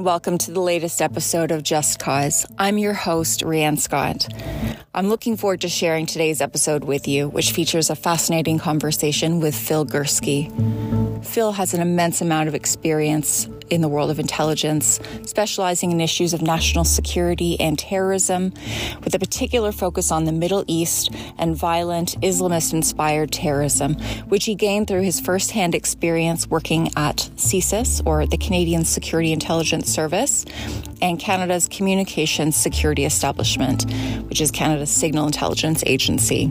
[0.00, 2.46] And welcome to the latest episode of Just Cause.
[2.56, 4.32] I'm your host, Rianne Scott.
[4.94, 9.54] I'm looking forward to sharing today's episode with you, which features a fascinating conversation with
[9.54, 10.48] Phil Gurski.
[11.22, 16.34] Phil has an immense amount of experience in the world of intelligence, specializing in issues
[16.34, 18.52] of national security and terrorism,
[19.02, 23.94] with a particular focus on the Middle East and violent Islamist inspired terrorism,
[24.28, 29.92] which he gained through his firsthand experience working at CSIS, or the Canadian Security Intelligence
[29.92, 30.44] Service,
[31.02, 33.90] and Canada's Communications Security Establishment,
[34.28, 36.48] which is Canada's signal intelligence agency.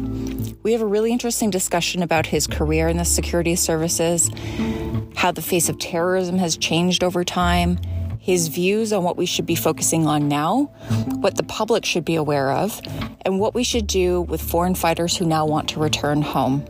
[0.64, 4.30] We have a really interesting discussion about his career in the security services,
[5.16, 7.80] how the face of terrorism has changed over time,
[8.20, 10.66] his views on what we should be focusing on now,
[11.22, 12.80] what the public should be aware of,
[13.24, 16.62] and what we should do with foreign fighters who now want to return home.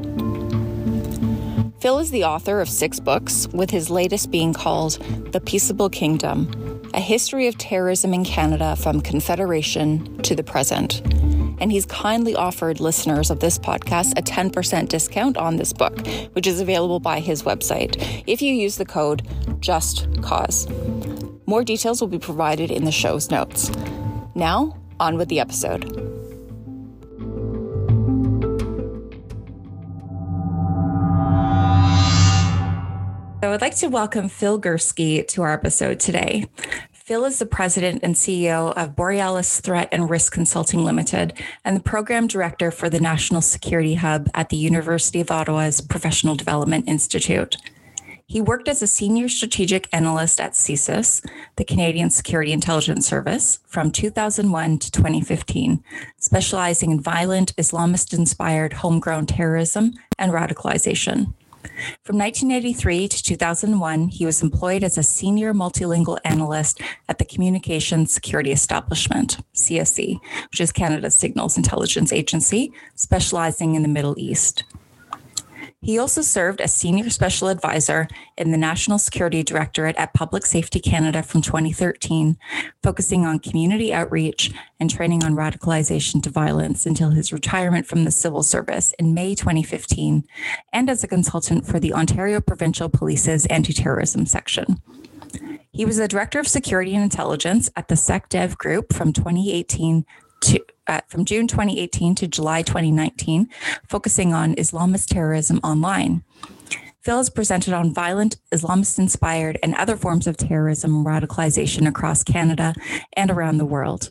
[1.82, 4.94] Phil is the author of six books, with his latest being called
[5.32, 11.02] The Peaceable Kingdom A History of Terrorism in Canada from Confederation to the Present.
[11.62, 16.00] And he's kindly offered listeners of this podcast a 10% discount on this book,
[16.34, 19.22] which is available by his website if you use the code
[19.60, 20.68] JUSTCAUSE.
[21.46, 23.72] More details will be provided in the show's notes.
[24.34, 26.19] Now, on with the episode.
[33.42, 36.46] I would like to welcome Phil Gurski to our episode today.
[36.92, 41.32] Phil is the president and CEO of Borealis Threat and Risk Consulting Limited
[41.64, 46.36] and the program director for the National Security Hub at the University of Ottawa's Professional
[46.36, 47.56] Development Institute.
[48.26, 53.90] He worked as a senior strategic analyst at CSIS, the Canadian Security Intelligence Service, from
[53.90, 55.82] 2001 to 2015,
[56.18, 61.34] specializing in violent Islamist inspired homegrown terrorism and radicalization.
[62.04, 68.14] From 1983 to 2001, he was employed as a senior multilingual analyst at the Communications
[68.14, 70.20] Security Establishment, CSE,
[70.52, 74.64] which is Canada's signals intelligence agency, specializing in the Middle East.
[75.82, 80.82] He also served as Senior Special Advisor in the National Security Directorate at Public Safety
[80.82, 82.38] Canada from 2013,
[82.84, 88.12] focusing on community outreach and training on radicalization to violence until his retirement from the
[88.12, 90.26] civil service in May 2015,
[90.74, 94.82] and as a consultant for the Ontario Provincial Police's anti terrorism section.
[95.72, 100.06] He was the Director of Security and Intelligence at the SecDev Group from 2018
[100.42, 103.48] to uh, from June 2018 to July 2019,
[103.88, 106.24] focusing on Islamist terrorism online.
[107.02, 112.24] Phil has presented on violent, Islamist inspired, and other forms of terrorism and radicalization across
[112.24, 112.74] Canada
[113.14, 114.10] and around the world.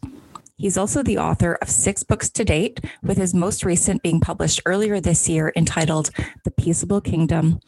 [0.58, 4.60] He's also the author of six books to date, with his most recent being published
[4.66, 6.10] earlier this year entitled
[6.44, 7.60] The Peaceable Kingdom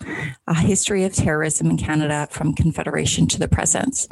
[0.48, 4.08] A History of Terrorism in Canada from Confederation to the Present.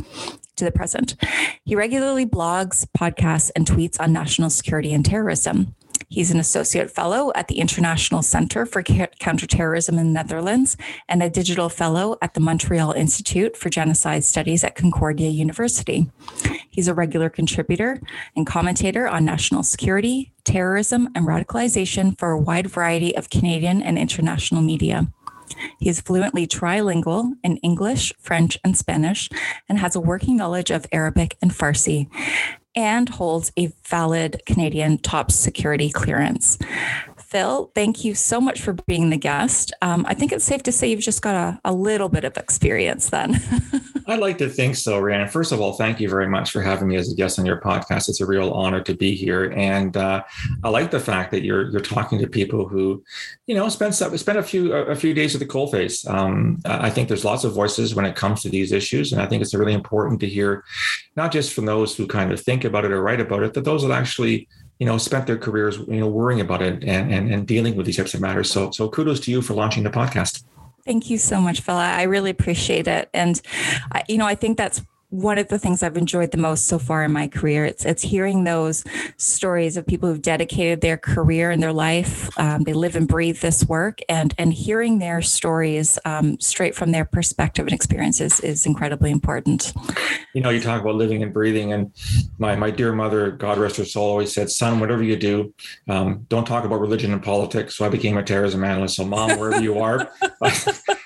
[0.56, 1.16] To the present.
[1.64, 5.74] He regularly blogs, podcasts, and tweets on national security and terrorism.
[6.08, 10.76] He's an associate fellow at the International Center for Counterterrorism in the Netherlands
[11.08, 16.10] and a digital fellow at the Montreal Institute for Genocide Studies at Concordia University.
[16.70, 18.00] He's a regular contributor
[18.36, 23.98] and commentator on national security, terrorism, and radicalization for a wide variety of Canadian and
[23.98, 25.08] international media.
[25.78, 29.30] He is fluently trilingual in English, French, and Spanish,
[29.68, 32.08] and has a working knowledge of Arabic and Farsi
[32.78, 36.56] and holds a valid Canadian top security clearance.
[37.28, 39.70] Phil, thank you so much for being the guest.
[39.82, 42.38] Um, I think it's safe to say you've just got a, a little bit of
[42.38, 43.38] experience then.
[44.06, 45.28] I'd like to think so, Ryan.
[45.28, 47.60] First of all, thank you very much for having me as a guest on your
[47.60, 48.08] podcast.
[48.08, 50.24] It's a real honor to be here, and uh,
[50.64, 53.04] I like the fact that you're you're talking to people who,
[53.46, 56.08] you know, spend spend a few a few days at the coalface.
[56.08, 59.26] Um, I think there's lots of voices when it comes to these issues, and I
[59.26, 60.64] think it's really important to hear,
[61.14, 63.66] not just from those who kind of think about it or write about it, but
[63.66, 67.32] those that actually you know spent their careers you know worrying about it and, and
[67.32, 69.90] and dealing with these types of matters so so kudos to you for launching the
[69.90, 70.44] podcast
[70.88, 71.74] Thank you so much, Phil.
[71.74, 73.10] I really appreciate it.
[73.12, 73.38] And,
[74.08, 74.80] you know, I think that's
[75.10, 77.64] one of the things I've enjoyed the most so far in my career.
[77.64, 78.84] It's it's hearing those
[79.16, 82.28] stories of people who've dedicated their career and their life.
[82.38, 86.92] Um, they live and breathe this work, and and hearing their stories um, straight from
[86.92, 89.72] their perspective and experiences is incredibly important.
[90.34, 91.90] You know, you talk about living and breathing, and
[92.38, 95.54] my my dear mother, God rest her soul, always said, "Son, whatever you do,
[95.88, 98.96] um, don't talk about religion and politics." So I became a terrorism analyst.
[98.96, 100.10] So, mom, wherever you are.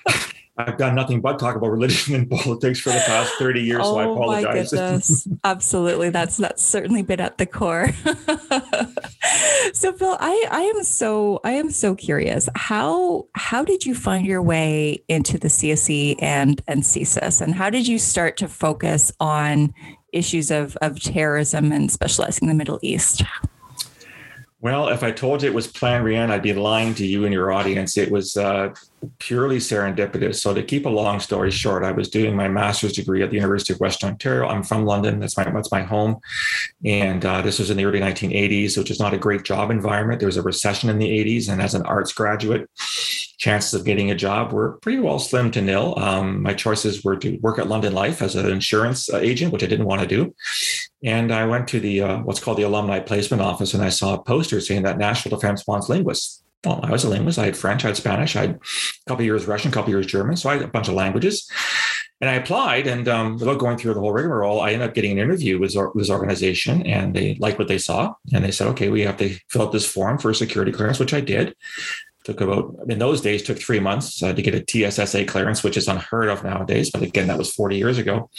[0.68, 3.94] I've done nothing but talk about religion and politics for the past 30 years, oh,
[3.94, 4.72] so I oh apologize.
[4.72, 5.28] My goodness.
[5.44, 6.10] Absolutely.
[6.10, 7.88] That's that's certainly been at the core.
[9.72, 12.48] so Phil, I, I am so I am so curious.
[12.54, 17.70] How how did you find your way into the CSE and and CSIS, and how
[17.70, 19.74] did you start to focus on
[20.12, 23.22] issues of of terrorism and specializing in the Middle East?
[24.60, 27.32] Well, if I told you it was Plan Rian, I'd be lying to you and
[27.32, 27.98] your audience.
[27.98, 28.72] It was uh,
[29.18, 30.36] purely serendipitous.
[30.36, 33.36] So, to keep a long story short, I was doing my master's degree at the
[33.36, 34.48] University of Western Ontario.
[34.48, 35.20] I'm from London.
[35.20, 36.18] That's my that's my home,
[36.84, 40.20] and uh, this was in the early 1980s, which is not a great job environment.
[40.20, 42.68] There was a recession in the 80s, and as an arts graduate,
[43.42, 45.98] chances of getting a job were pretty well slim to nil.
[45.98, 49.64] Um, my choices were to work at London Life as an insurance uh, agent, which
[49.64, 50.34] I didn't want to do.
[51.04, 54.14] And I went to the uh, what's called the alumni placement office, and I saw
[54.14, 56.41] a poster saying that National Defense wants linguists.
[56.64, 57.38] Well, I was a linguist.
[57.38, 58.58] I had French, I had Spanish, I had a
[59.08, 61.50] couple years Russian, a couple years German, so I had a bunch of languages.
[62.20, 65.10] And I applied, and um, without going through the whole rigmarole, I ended up getting
[65.10, 68.90] an interview with this organization, and they liked what they saw, and they said, "Okay,
[68.90, 71.56] we have to fill out this form for a security clearance," which I did
[72.24, 75.76] took about in those days took three months uh, to get a TSSA clearance, which
[75.76, 76.90] is unheard of nowadays.
[76.90, 78.30] But again, that was 40 years ago.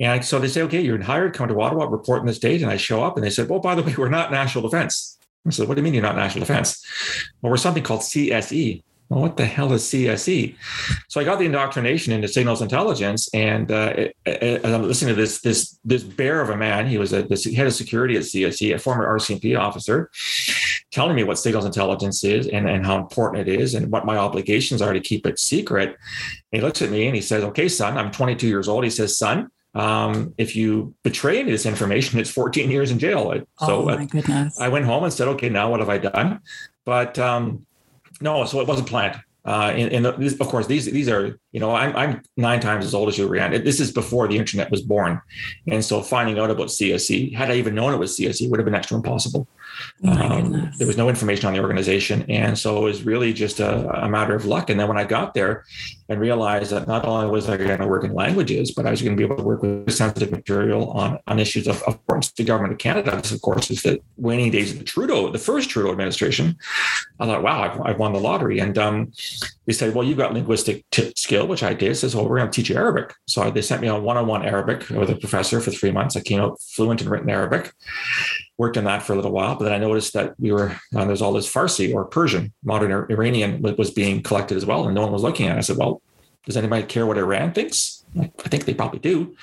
[0.00, 2.62] And so they say, okay, you're hired, come to Ottawa, report in this date.
[2.62, 5.18] And I show up and they said, well, by the way, we're not national defense.
[5.46, 6.84] I said, what do you mean you're not national defense?
[7.42, 8.82] Well, we're something called CSE.
[9.10, 10.56] Well, what the hell is CSE?
[11.08, 15.40] So I got the indoctrination into signals intelligence, and uh, as I'm listening to this
[15.42, 18.74] this this bear of a man, he was a the head of security at CSE,
[18.74, 20.10] a former RCMP officer,
[20.90, 24.16] telling me what signals intelligence is and, and how important it is, and what my
[24.16, 25.90] obligations are to keep it secret.
[25.90, 25.96] And
[26.52, 29.18] he looks at me and he says, "Okay, son, I'm 22 years old." He says,
[29.18, 33.32] "Son, um, if you betray any of this information, it's 14 years in jail.
[33.58, 34.60] So oh my goodness.
[34.60, 36.40] I went home and said, okay, now what have I done?
[36.84, 37.66] But um,
[38.20, 39.20] no, so it wasn't planned.
[39.46, 42.86] Uh, and, and the, of course, these these are you know I'm I'm nine times
[42.86, 43.62] as old as you, Rian.
[43.62, 45.20] This is before the internet was born,
[45.66, 48.64] and so finding out about CSE, had I even known it was CSE, would have
[48.64, 49.46] been next to impossible.
[50.04, 53.60] Oh um, there was no information on the organization, and so it was really just
[53.60, 54.70] a, a matter of luck.
[54.70, 55.64] And then when I got there,
[56.08, 59.00] and realized that not only was I going to work in languages, but I was
[59.00, 62.28] going to be able to work with sensitive material on, on issues of, of importance
[62.28, 63.16] to the government of Canada.
[63.16, 66.56] This, of course, is the waning days of the Trudeau, the first Trudeau administration.
[67.20, 68.58] I thought, wow, I've, I've won the lottery.
[68.58, 69.12] And um,
[69.64, 71.96] they said, well, you've got linguistic t- skill, which I did.
[71.96, 73.14] Says, well, we're going to teach you Arabic.
[73.26, 76.16] So they sent me on one-on-one Arabic with a professor for three months.
[76.16, 77.72] I came out fluent in written Arabic
[78.58, 81.04] worked on that for a little while, but then I noticed that we were uh,
[81.04, 85.02] there's all this Farsi or Persian, modern Iranian was being collected as well, and no
[85.02, 85.56] one was looking at.
[85.56, 85.58] it.
[85.58, 86.02] I said, "Well,
[86.46, 89.36] does anybody care what Iran thinks?" I think they probably do.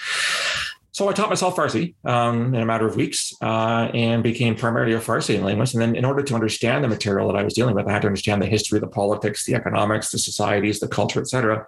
[0.93, 4.93] So I taught myself Farsi um, in a matter of weeks uh, and became primarily
[4.93, 5.73] a Farsi linguist.
[5.73, 8.01] And then, in order to understand the material that I was dealing with, I had
[8.01, 11.65] to understand the history, the politics, the economics, the societies, the culture, etc.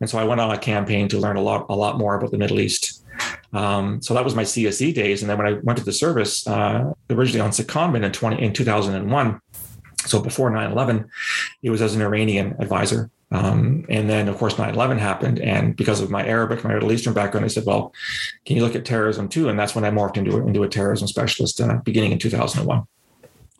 [0.00, 2.30] And so I went on a campaign to learn a lot, a lot more about
[2.30, 3.01] the Middle East
[3.52, 5.22] um, so that was my CSE days.
[5.22, 8.52] And then when I went to the service, uh, originally on secondment in 20, in
[8.52, 9.40] 2001,
[10.04, 11.08] so before 9-11,
[11.62, 13.10] it was as an Iranian advisor.
[13.30, 15.40] Um, and then, of course, 9 11 happened.
[15.40, 17.94] And because of my Arabic, my Middle Eastern background, I said, well,
[18.44, 19.48] can you look at terrorism too?
[19.48, 22.86] And that's when I morphed into, into a terrorism specialist uh, beginning in 2001.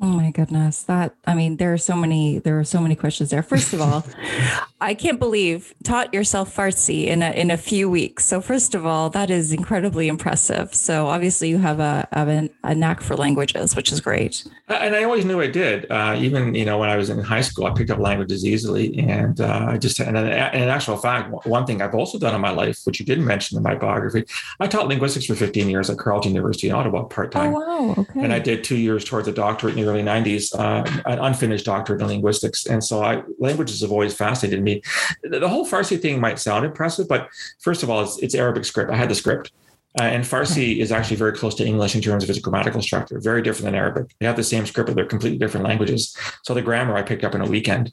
[0.03, 0.83] Oh my goodness.
[0.83, 3.43] That I mean there are so many there are so many questions there.
[3.43, 4.05] First of all,
[4.81, 8.25] I can't believe taught yourself Farsi in a in a few weeks.
[8.25, 10.75] So first of all, that is incredibly impressive.
[10.75, 14.45] So obviously you have a have a, a knack for languages, which is great.
[14.67, 15.89] And I always knew I did.
[15.89, 18.99] Uh, even you know when I was in high school, I picked up languages easily,
[18.99, 22.51] and uh, I just and in actual fact, one thing I've also done in my
[22.51, 24.25] life, which you didn't mention in my biography,
[24.59, 27.55] I taught linguistics for 15 years at Carleton University in Ottawa part time.
[27.55, 27.95] Oh wow!
[27.99, 28.25] Okay.
[28.25, 31.67] And I did two years towards a doctorate in the early 90s, uh, an unfinished
[31.67, 32.67] doctorate in linguistics.
[32.67, 34.83] And so I, languages have always fascinated me.
[35.23, 37.29] The whole Farsi thing might sound impressive, but
[37.61, 38.91] first of all, it's, it's Arabic script.
[38.91, 39.53] I had the script.
[40.01, 43.21] Uh, and Farsi is actually very close to English in terms of its grammatical structure,
[43.21, 44.07] very different than Arabic.
[44.19, 46.17] They have the same script, but they're completely different languages.
[46.45, 47.93] So the grammar I picked up in a weekend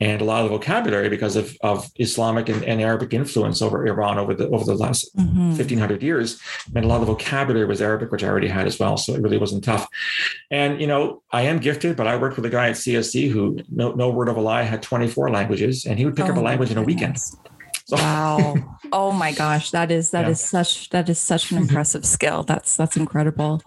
[0.00, 3.86] and a lot of the vocabulary because of, of Islamic and, and Arabic influence over
[3.86, 5.48] Iran over the over the last mm-hmm.
[5.48, 6.40] 1500 years.
[6.74, 8.96] And a lot of the vocabulary was Arabic, which I already had as well.
[8.96, 9.86] So it really wasn't tough.
[10.50, 13.58] And, you know, I am gifted, but I worked with a guy at CSE who,
[13.68, 16.36] no, no word of a lie, had 24 languages and he would pick oh, up
[16.36, 17.18] a language in a weekend.
[17.90, 17.96] So.
[17.96, 18.54] Wow.
[18.92, 19.70] Oh my gosh.
[19.70, 20.30] That is, that yeah.
[20.30, 22.42] is such, that is such an impressive skill.
[22.42, 23.62] That's, that's incredible.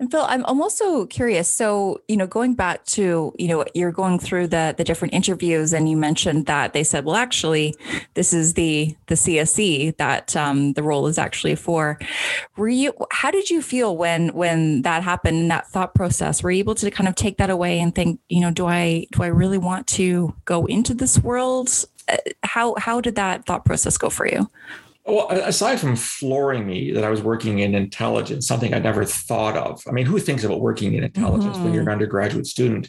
[0.00, 1.48] And Phil, I'm, I'm also curious.
[1.48, 5.72] So, you know, going back to, you know, you're going through the, the different interviews
[5.72, 7.76] and you mentioned that they said, well, actually,
[8.14, 11.96] this is the, the CSE that um, the role is actually for.
[12.56, 16.42] Were you, how did you feel when, when that happened that thought process?
[16.42, 19.06] Were you able to kind of take that away and think, you know, do I,
[19.12, 21.84] do I really want to go into this world?
[22.42, 24.48] How how did that thought process go for you?
[25.06, 29.56] Well, aside from flooring me that I was working in intelligence, something I never thought
[29.56, 29.82] of.
[29.88, 31.64] I mean, who thinks about working in intelligence mm-hmm.
[31.64, 31.92] when you're an mm-hmm.
[31.92, 32.88] undergraduate student?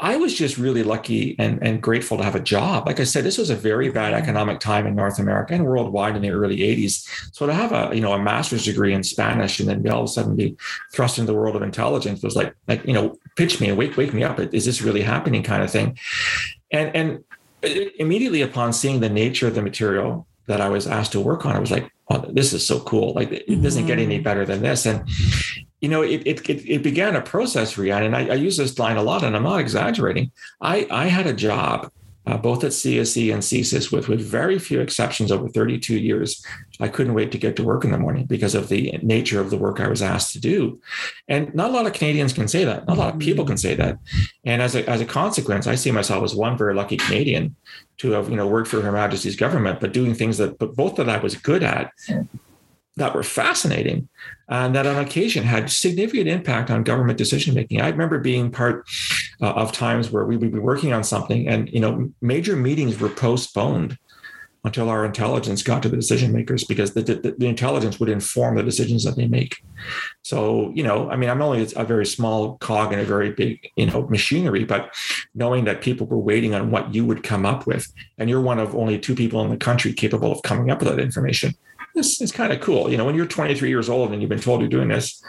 [0.00, 2.86] I was just really lucky and, and grateful to have a job.
[2.86, 6.16] Like I said, this was a very bad economic time in North America and worldwide
[6.16, 7.06] in the early 80s.
[7.34, 10.04] So to have a, you know, a master's degree in Spanish and then all of
[10.06, 10.56] a sudden be
[10.92, 13.96] thrust into the world of intelligence was like, like, you know, pitch me and wake,
[13.96, 14.40] wake me up.
[14.40, 15.98] Is this really happening kind of thing?
[16.72, 17.24] And, and
[17.62, 21.54] immediately upon seeing the nature of the material that I was asked to work on,
[21.54, 23.12] I was like, oh, this is so cool.
[23.14, 24.24] Like it doesn't get any mm-hmm.
[24.24, 24.86] better than this.
[24.86, 25.08] And
[25.80, 28.96] you know, it, it, it, began a process, Rian, and I, I, use this line
[28.96, 30.32] a lot, and I'm not exaggerating.
[30.60, 31.92] I, I had a job
[32.28, 36.44] uh, both at CSE and CSIS with, with very few exceptions over 32 years.
[36.78, 39.48] I couldn't wait to get to work in the morning because of the nature of
[39.48, 40.78] the work I was asked to do.
[41.26, 42.86] And not a lot of Canadians can say that.
[42.86, 43.98] Not a lot of people can say that.
[44.44, 47.56] And as a, as a consequence, I see myself as one very lucky Canadian
[47.98, 50.98] to have, you know, worked for Her Majesty's government, but doing things that, but both
[50.98, 51.92] of that I was good at
[52.98, 54.08] that were fascinating
[54.48, 57.80] and that on occasion had significant impact on government decision making.
[57.80, 58.86] I remember being part
[59.40, 63.00] uh, of times where we would be working on something and you know major meetings
[63.00, 63.98] were postponed
[64.64, 68.56] until our intelligence got to the decision makers because the, the, the, intelligence would inform
[68.56, 69.62] the decisions that they make.
[70.22, 73.70] So, you know, I mean, I'm only a very small cog in a very big,
[73.76, 74.94] you know, machinery, but
[75.34, 77.86] knowing that people were waiting on what you would come up with,
[78.18, 80.88] and you're one of only two people in the country capable of coming up with
[80.88, 81.54] that information,
[81.98, 82.90] this is kind of cool.
[82.90, 85.22] You know, when you're 23 years old and you've been told you're doing this,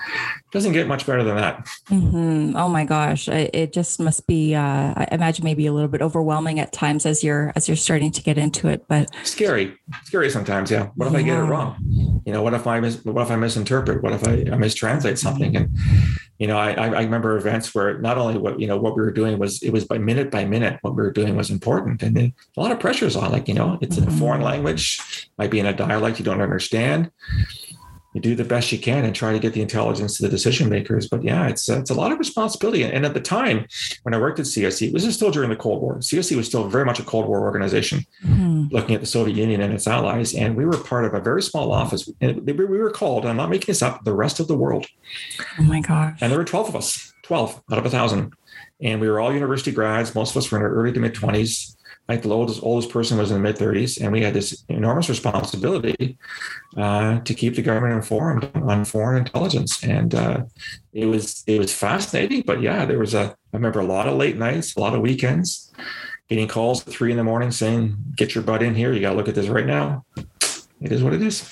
[0.52, 1.66] doesn't get much better than that.
[1.90, 2.56] Mm-hmm.
[2.56, 4.56] Oh my gosh, it just must be.
[4.56, 8.12] Uh, I imagine maybe a little bit overwhelming at times as you're as you're starting
[8.12, 10.72] to get into it, but scary, scary sometimes.
[10.72, 10.88] Yeah.
[10.96, 11.20] What if yeah.
[11.20, 12.22] I get it wrong?
[12.26, 14.02] You know, what if I mis- what if I misinterpret?
[14.02, 15.56] What if I, I mistranslate something?
[15.56, 15.78] And
[16.40, 19.12] you know, I, I remember events where not only what you know what we were
[19.12, 22.16] doing was it was by minute by minute what we were doing was important, and
[22.16, 23.32] then a lot of pressures on.
[23.32, 24.10] Like you know, it's mm-hmm.
[24.10, 27.12] in a foreign language, might be in a dialect you don't understand.
[28.14, 30.68] You do the best you can and try to get the intelligence to the decision
[30.68, 31.08] makers.
[31.08, 32.84] But yeah, it's it's a lot of responsibility.
[32.84, 33.68] And at the time
[34.04, 35.98] when I worked at CSE, this is still during the Cold War.
[35.98, 38.66] CSE was still very much a Cold War organization, mm-hmm.
[38.72, 40.34] looking at the Soviet Union and its allies.
[40.34, 42.10] And we were part of a very small office.
[42.20, 44.88] And we were called, I'm not making this up, the rest of the world.
[45.60, 46.18] Oh my gosh.
[46.22, 48.34] And there were 12 of us, 12 out of a thousand.
[48.82, 50.16] And we were all university grads.
[50.16, 51.76] Most of us were in our early to mid 20s
[52.10, 55.08] like the oldest oldest person was in the mid 30s, and we had this enormous
[55.08, 56.18] responsibility
[56.76, 59.84] uh, to keep the government informed on foreign intelligence.
[59.84, 60.44] And uh,
[60.92, 62.42] it was it was fascinating.
[62.42, 65.02] But yeah, there was a I remember a lot of late nights, a lot of
[65.02, 65.72] weekends,
[66.30, 68.92] getting calls at three in the morning saying, "Get your butt in here!
[68.92, 70.04] You got to look at this right now."
[70.82, 71.48] It is what it is.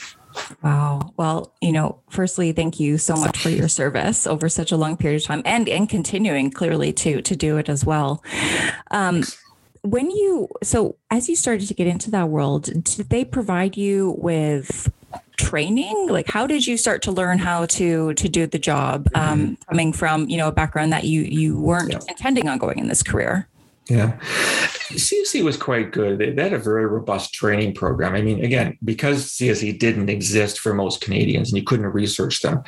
[0.64, 1.14] Wow.
[1.18, 4.98] Well, you know, firstly, thank you so much for your service over such a long
[4.98, 8.24] period of time and and continuing clearly to to do it as well.
[8.90, 9.24] Um,
[9.91, 14.15] when you so as you started to get into that world did they provide you
[14.17, 14.91] with
[15.38, 19.39] training like how did you start to learn how to to do the job um,
[19.39, 19.53] mm-hmm.
[19.70, 22.00] coming from you know a background that you you weren't yeah.
[22.08, 23.48] intending on going in this career
[23.89, 24.20] yeah.
[24.91, 26.20] CSE was quite good.
[26.20, 28.15] They, had a very robust training program.
[28.15, 32.63] I mean, again, because CSE didn't exist for most Canadians and you couldn't research them,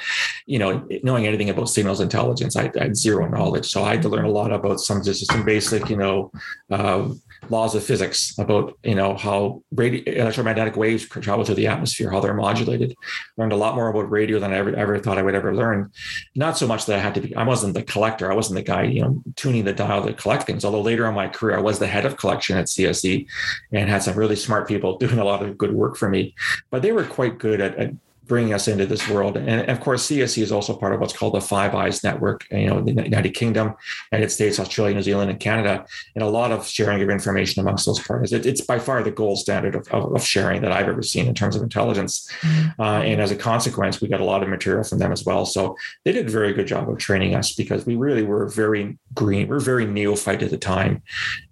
[0.45, 3.67] you know, knowing anything about signals intelligence, I, I had zero knowledge.
[3.67, 6.31] So I had to learn a lot about some just some basic, you know,
[6.69, 7.09] uh,
[7.50, 12.19] laws of physics about you know how radio, electromagnetic waves travel through the atmosphere, how
[12.19, 12.96] they're modulated.
[13.38, 15.91] Learned a lot more about radio than I ever ever thought I would ever learn.
[16.36, 17.36] Not so much that I had to be.
[17.36, 18.31] I wasn't the collector.
[18.31, 20.65] I wasn't the guy you know tuning the dial to collect things.
[20.65, 23.25] Although later in my career, I was the head of collection at CSE
[23.72, 26.36] and had some really smart people doing a lot of good work for me.
[26.69, 27.93] But they were quite good at, at
[28.29, 29.36] bringing us into this world.
[29.36, 32.67] And of course, CSE is also part of what's called the Five Eyes Network, you
[32.67, 33.74] know, the United Kingdom,
[34.12, 37.86] United States, Australia, New Zealand, and Canada, and a lot of sharing of information amongst
[37.86, 38.31] those partners.
[38.31, 41.27] It, it's by far the gold standard of, of, of, sharing that I've ever seen
[41.27, 42.29] in terms of intelligence.
[42.41, 42.81] Mm-hmm.
[42.81, 45.45] Uh, and as a consequence, we got a lot of material from them as well.
[45.45, 48.98] So they did a very good job of training us because we really were very
[49.15, 49.48] green.
[49.48, 51.01] We are very neophyte at the time,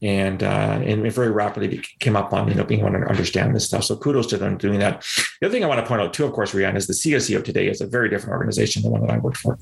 [0.02, 3.66] and uh, and very rapidly came up on you know being able to understand this
[3.66, 3.84] stuff.
[3.84, 5.04] So kudos to them doing that.
[5.42, 7.44] The other thing I want to point out too, of course, Is the CSE of
[7.44, 9.58] today is a very different organization than the one that I worked for.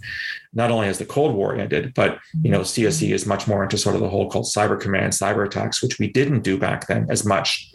[0.54, 3.78] Not only has the Cold War ended, but you know CSE is much more into
[3.78, 7.08] sort of the whole called cyber command, cyber attacks, which we didn't do back then
[7.10, 7.72] as much.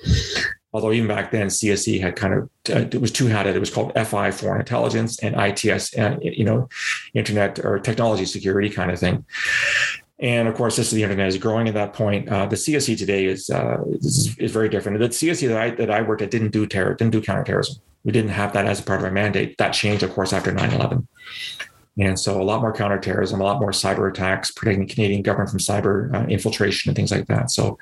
[0.72, 3.56] Although even back then, CSE had kind of uh, it was two-hatted.
[3.56, 6.68] It was called FI, Foreign Intelligence, and ITS, you know,
[7.14, 9.24] Internet or Technology Security kind of thing.
[10.20, 12.28] And of course, this is the internet is growing at that point.
[12.28, 14.98] Uh, the CSE today is, uh, is, is very different.
[14.98, 17.80] The CSE that I that I worked at didn't do terror, didn't do counterterrorism.
[18.04, 19.58] We didn't have that as a part of our mandate.
[19.58, 21.06] That changed, of course, after 9-11.
[21.98, 25.50] And so a lot more counterterrorism, a lot more cyber attacks, protecting the Canadian government
[25.50, 27.50] from cyber uh, infiltration and things like that.
[27.50, 27.78] So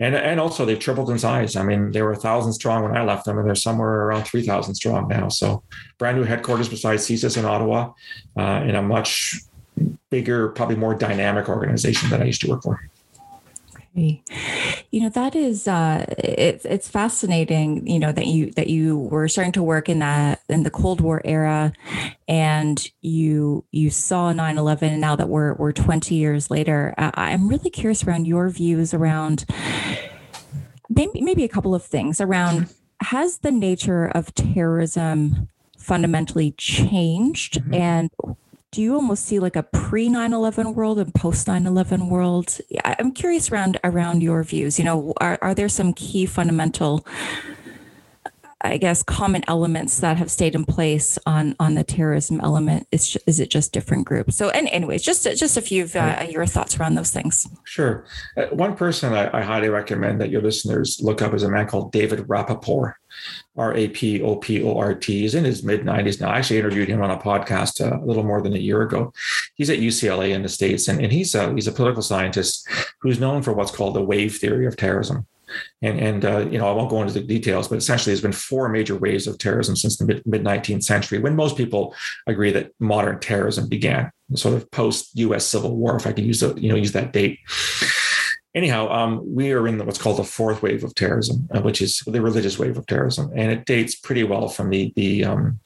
[0.00, 1.56] and and also they've tripled in size.
[1.56, 4.24] I mean, they were a thousand strong when I left them, and they're somewhere around
[4.24, 5.28] three thousand strong now.
[5.28, 5.62] So,
[5.98, 7.92] brand new headquarters besides CSIS in Ottawa,
[8.36, 9.34] uh, in a much
[10.08, 12.88] bigger, probably more dynamic organization that I used to work for.
[14.90, 17.86] You know that is uh, it's it's fascinating.
[17.86, 21.00] You know that you that you were starting to work in that in the Cold
[21.00, 21.72] War era,
[22.26, 27.48] and you you saw 9-11 and now that we're we're 20 years later I, i'm
[27.48, 29.44] really curious around your views around
[30.88, 37.74] maybe maybe a couple of things around has the nature of terrorism fundamentally changed mm-hmm.
[37.74, 38.10] and
[38.72, 42.58] do you almost see like a pre 9-11 world and post 9-11 world?
[42.84, 44.78] I'm curious around around your views.
[44.78, 47.04] You know are, are there some key fundamental
[48.62, 52.86] I guess common elements that have stayed in place on on the terrorism element?
[52.92, 54.36] Is is it just different groups?
[54.36, 57.48] So, and anyways, just just a few of uh, your thoughts around those things.
[57.64, 58.04] Sure.
[58.36, 61.66] Uh, one person I, I, highly recommend that your listeners look up is a man
[61.66, 62.94] called David Rapoport.
[63.56, 65.20] R A P O P O R T.
[65.20, 66.30] He's in his mid 90s now.
[66.30, 69.12] I actually interviewed him on a podcast uh, a little more than a year ago.
[69.54, 72.66] He's at UCLA in the States, and, and he's, a, he's a political scientist
[73.00, 75.26] who's known for what's called the wave theory of terrorism.
[75.82, 78.32] And, and uh, you know, I won't go into the details, but essentially, there's been
[78.32, 81.94] four major waves of terrorism since the mid 19th century, when most people
[82.26, 85.46] agree that modern terrorism began, sort of post U.S.
[85.46, 87.38] Civil War, if I can use the, you know use that date
[88.54, 92.02] anyhow, um, we are in what's called the fourth wave of terrorism, uh, which is
[92.06, 95.60] the religious wave of terrorism, and it dates pretty well from the the um,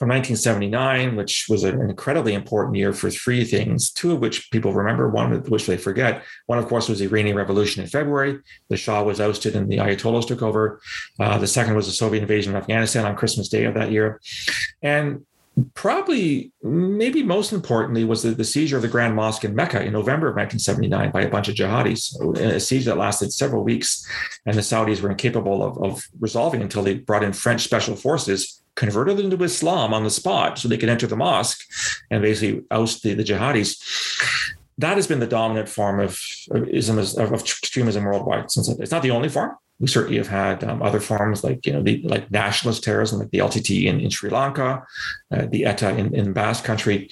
[0.00, 4.72] from 1979, which was an incredibly important year for three things, two of which people
[4.72, 6.24] remember, one of which they forget.
[6.46, 8.38] One, of course, was the Iranian Revolution in February.
[8.70, 10.80] The Shah was ousted and the Ayatollahs took over.
[11.20, 14.22] Uh, the second was the Soviet invasion of Afghanistan on Christmas Day of that year.
[14.80, 15.26] And
[15.74, 19.92] probably, maybe most importantly, was the, the, seizure of the Grand Mosque in Mecca in
[19.92, 24.08] November of 1979 by a bunch of jihadis, a siege that lasted several weeks.
[24.46, 28.59] And the Saudis were incapable of, of resolving until they brought in French special forces,
[28.76, 31.60] converted them to Islam on the spot so they could enter the mosque
[32.10, 33.76] and basically oust the, the jihadis.
[34.78, 36.18] That has been the dominant form of,
[36.50, 40.82] of, of extremism worldwide since it's not the only form we certainly have had um,
[40.82, 44.30] other forms like you know the like nationalist terrorism, like the LTT in, in Sri
[44.30, 44.84] Lanka,
[45.32, 47.08] uh, the ETA in, in Basque Country.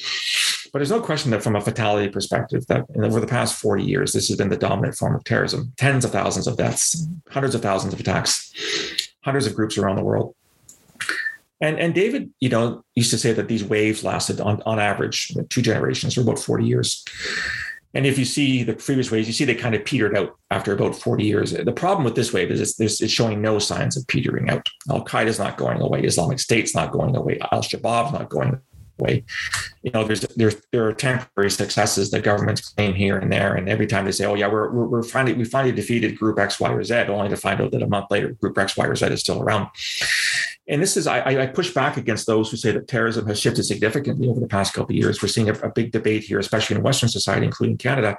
[0.71, 4.12] But there's no question that from a fatality perspective, that over the past 40 years,
[4.12, 5.73] this has been the dominant form of terrorism.
[5.79, 8.53] Tens of thousands of deaths, hundreds of thousands of attacks,
[9.25, 10.35] hundreds of groups around the world.
[11.61, 15.35] And and David, you know, used to say that these waves lasted on, on average
[15.49, 17.05] two generations or about 40 years.
[17.94, 20.73] And if you see the previous waves, you see they kind of petered out after
[20.73, 21.53] about 40 years.
[21.53, 24.68] The problem with this wave is it's, it's showing no signs of petering out.
[24.90, 26.03] Al Qaeda is not going away.
[26.03, 27.38] Islamic State's not going away.
[27.51, 28.61] Al Shabaab's not going
[28.99, 29.25] away.
[29.83, 33.69] You know, there's there's there are temporary successes that governments claim here and there, and
[33.69, 36.61] every time they say, "Oh yeah, we're we're, we're finally we finally defeated Group X,
[36.61, 38.97] Y, or Z," only to find out that a month later, Group X, Y, or
[38.97, 39.69] Z is still around.
[40.69, 43.65] And this is I, I push back against those who say that terrorism has shifted
[43.65, 45.23] significantly over the past couple of years.
[45.23, 48.19] We're seeing a, a big debate here, especially in Western society, including Canada,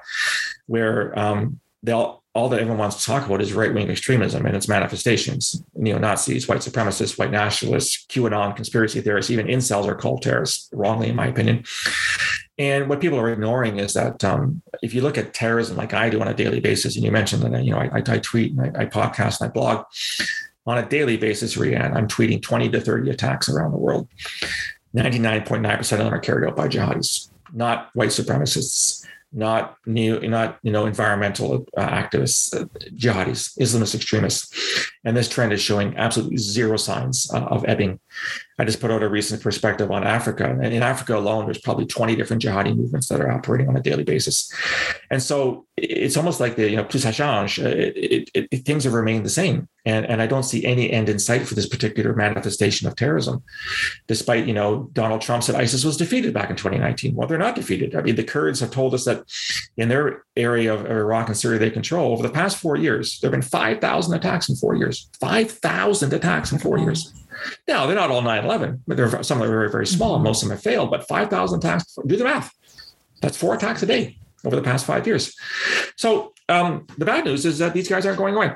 [0.66, 4.56] where um, they'll all that everyone wants to talk about is right wing extremism and
[4.56, 5.62] its manifestations.
[5.76, 11.10] Neo Nazis, white supremacists, white nationalists, QAnon, conspiracy theorists, even incels are called terrorists, wrongly,
[11.10, 11.66] in my opinion.
[12.58, 16.10] And what people are ignoring is that um, if you look at terrorism like I
[16.10, 18.62] do on a daily basis, and you mentioned that you know I, I tweet and
[18.62, 19.86] I, I podcast and I blog
[20.66, 24.08] on a daily basis, Rianne, I'm tweeting 20 to 30 attacks around the world.
[24.96, 30.72] 99.9% of them are carried out by jihadis, not white supremacists, not new, not you
[30.72, 32.66] know environmental uh, activists, uh,
[32.96, 38.00] jihadis, Islamist extremists, and this trend is showing absolutely zero signs uh, of ebbing.
[38.60, 41.86] I just put out a recent perspective on Africa, and in Africa alone, there's probably
[41.86, 44.54] 20 different jihadi movements that are operating on a daily basis,
[45.10, 47.60] and so it's almost like the you know plus ça change.
[47.60, 50.92] Uh, it, it, it, things have remained the same, and and I don't see any
[50.92, 53.42] end in sight for this particular manifestation of terrorism,
[54.08, 57.16] despite you know Donald Trump said ISIS was defeated back in 2019.
[57.16, 57.96] Well, they're not defeated.
[57.96, 59.24] I mean, the Kurds have told us that
[59.78, 63.30] in their area of Iraq and Syria they control over the past four years, there
[63.30, 65.10] have been 5,000 attacks in four years.
[65.20, 67.14] 5,000 attacks in four years.
[67.68, 70.16] Now, they're not all 9 11, but there are some that are very, very small.
[70.16, 70.24] Mm-hmm.
[70.24, 72.54] Most of them have failed, but 5,000 attacks, do the math.
[73.22, 75.36] That's four attacks a day over the past five years.
[75.98, 78.54] So um, the bad news is that these guys aren't going away.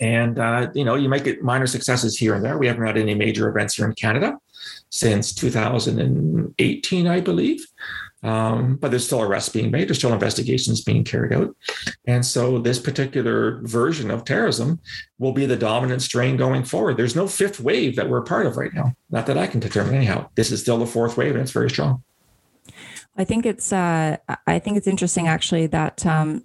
[0.00, 2.58] And, uh, you know, you might get minor successes here and there.
[2.58, 4.38] We haven't had any major events here in Canada
[4.90, 7.64] since 2018, I believe.
[8.22, 11.54] Um, but there's still arrests being made, there's still investigations being carried out.
[12.06, 14.80] And so this particular version of terrorism
[15.18, 16.96] will be the dominant strain going forward.
[16.96, 18.92] There's no fifth wave that we're a part of right now.
[19.10, 20.28] Not that I can determine anyhow.
[20.34, 22.02] This is still the fourth wave and it's very strong.
[23.16, 26.44] I think it's uh, I think it's interesting actually that um,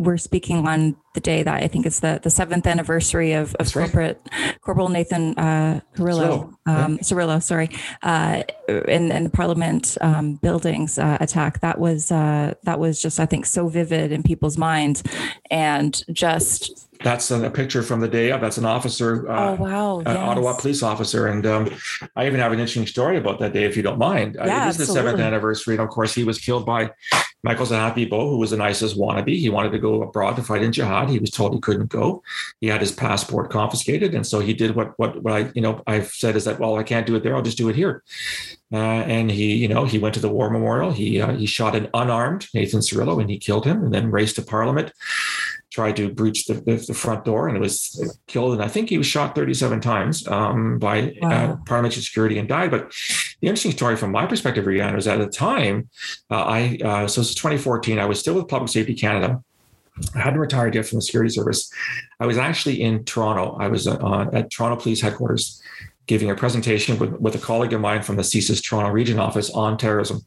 [0.00, 3.72] we're speaking on the day that I think it's the, the seventh anniversary of, of
[3.72, 4.60] corporate right.
[4.60, 6.98] Corporal Nathan uh, Cirillo, um, yeah.
[6.98, 7.70] Cirillo, sorry,
[8.02, 11.60] uh, in, in the Parliament um, buildings uh, attack.
[11.60, 15.02] That was uh, that was just I think so vivid in people's minds,
[15.50, 18.40] and just that's a, picture from the day of.
[18.40, 19.28] That's an officer.
[19.28, 19.98] Uh, oh wow!
[20.00, 20.16] An yes.
[20.16, 21.74] Ottawa police officer, and um,
[22.14, 24.36] I even have an interesting story about that day, if you don't mind.
[24.36, 26.90] Yeah, uh, it is the seventh anniversary, and of course, he was killed by
[27.42, 29.38] Michael Zehaf-Bibeau, who was an ISIS wannabe.
[29.38, 31.08] He wanted to go abroad to fight in jihad.
[31.08, 32.22] He was told he couldn't go.
[32.60, 35.82] He had his passport confiscated, and so he did what what what I you know
[35.86, 37.34] I've said is that well I can't do it there.
[37.34, 38.02] I'll just do it here.
[38.72, 40.90] Uh, and he you know he went to the war memorial.
[40.92, 44.36] He uh, he shot an unarmed Nathan Cirillo, and he killed him, and then raced
[44.36, 44.92] to Parliament
[45.70, 48.54] tried to breach the, the, front door and was killed.
[48.54, 51.52] And I think he was shot 37 times um, by uh, wow.
[51.52, 52.70] uh, parliamentary security and died.
[52.70, 52.92] But
[53.40, 55.88] the interesting story from my perspective, Rianne, was at the time,
[56.30, 59.42] uh, I uh, so it's 2014, I was still with Public Safety Canada.
[60.14, 61.72] I hadn't retired yet from the security service.
[62.18, 63.56] I was actually in Toronto.
[63.60, 65.62] I was uh, at Toronto Police Headquarters
[66.06, 69.50] giving a presentation with, with a colleague of mine from the CSIS Toronto Region Office
[69.50, 70.24] on terrorism.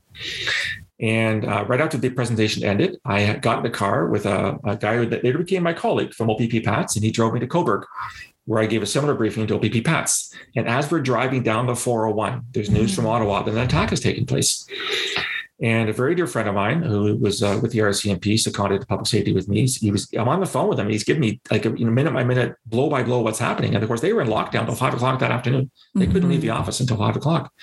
[0.99, 4.77] And uh, right after the presentation ended, I got in the car with a, a
[4.77, 7.83] guy that later became my colleague from OPP PATS, and he drove me to Cobourg,
[8.45, 10.33] where I gave a similar briefing to OPP PATS.
[10.55, 13.01] And as we're driving down the 401, there's news mm-hmm.
[13.01, 14.67] from Ottawa that an attack has taken place.
[15.61, 18.87] And a very dear friend of mine who was uh, with the RCMP, seconded to
[18.87, 20.89] public safety with me, he was, I'm on the phone with him.
[20.89, 23.73] He's giving me like a you know, minute by minute, blow by blow, what's happening.
[23.73, 25.71] And of course, they were in lockdown until five o'clock that afternoon.
[25.95, 26.11] They mm-hmm.
[26.11, 27.53] couldn't leave the office until five o'clock.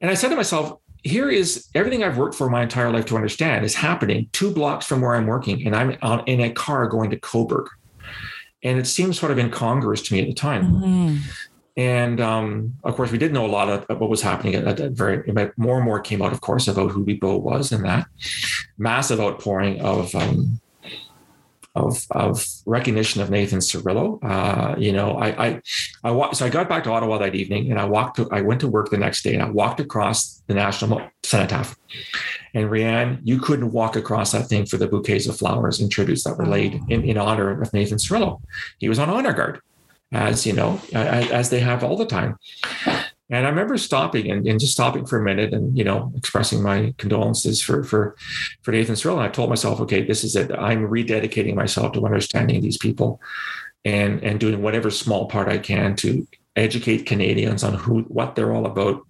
[0.00, 3.16] And I said to myself, here is everything I've worked for my entire life to
[3.16, 6.86] understand is happening two blocks from where I'm working, and I'm on, in a car
[6.88, 7.66] going to Cobourg,
[8.62, 10.64] And it seems sort of incongruous to me at the time.
[10.64, 11.16] Mm-hmm.
[11.76, 14.92] And um, of course, we did know a lot of what was happening at that
[14.92, 15.30] very.
[15.30, 18.08] But more and more came out, of course, about who Bibeau was and that
[18.78, 20.60] massive outpouring of um,
[21.74, 24.18] of, of recognition of Nathan Cirillo.
[24.22, 25.60] Uh, you know, I, I,
[26.04, 28.40] I wa- so I got back to Ottawa that evening and I walked to, I
[28.40, 31.76] went to work the next day and I walked across the National Cenotaph.
[32.54, 36.24] And Rianne, you couldn't walk across that thing for the bouquets of flowers and tributes
[36.24, 38.40] that were laid in, in honor of Nathan Cirillo.
[38.78, 39.60] He was on honor guard,
[40.12, 42.38] as you know, as, as they have all the time.
[43.30, 46.62] And I remember stopping and, and, just stopping for a minute and, you know, expressing
[46.62, 48.16] my condolences for for
[48.62, 49.14] for Nathan Cirillo.
[49.14, 50.50] And I told myself, okay, this is it.
[50.52, 53.20] I'm rededicating myself to understanding these people
[53.84, 58.52] and and doing whatever small part I can to educate Canadians on who what they're
[58.52, 59.02] all about,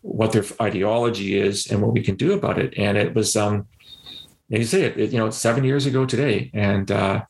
[0.00, 2.74] what their ideology is, and what we can do about it.
[2.78, 3.66] And it was um
[4.48, 6.50] you say it, it you know, seven years ago today.
[6.54, 7.24] And uh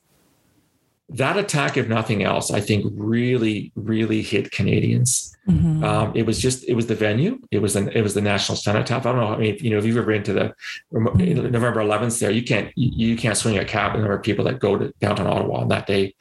[1.10, 5.36] that attack, if nothing else, I think really, really hit Canadians.
[5.48, 5.84] Mm-hmm.
[5.84, 7.38] Um, it was just, it was the venue.
[7.50, 9.04] It was an, it was the National Cenotaph.
[9.04, 9.34] I don't know.
[9.34, 10.54] I mean, you know, if you've ever been to the
[10.92, 11.50] mm-hmm.
[11.50, 13.92] November 11th there, you can't, you, can't swing a cab.
[13.92, 16.14] The number of people that go to downtown Ottawa on that day,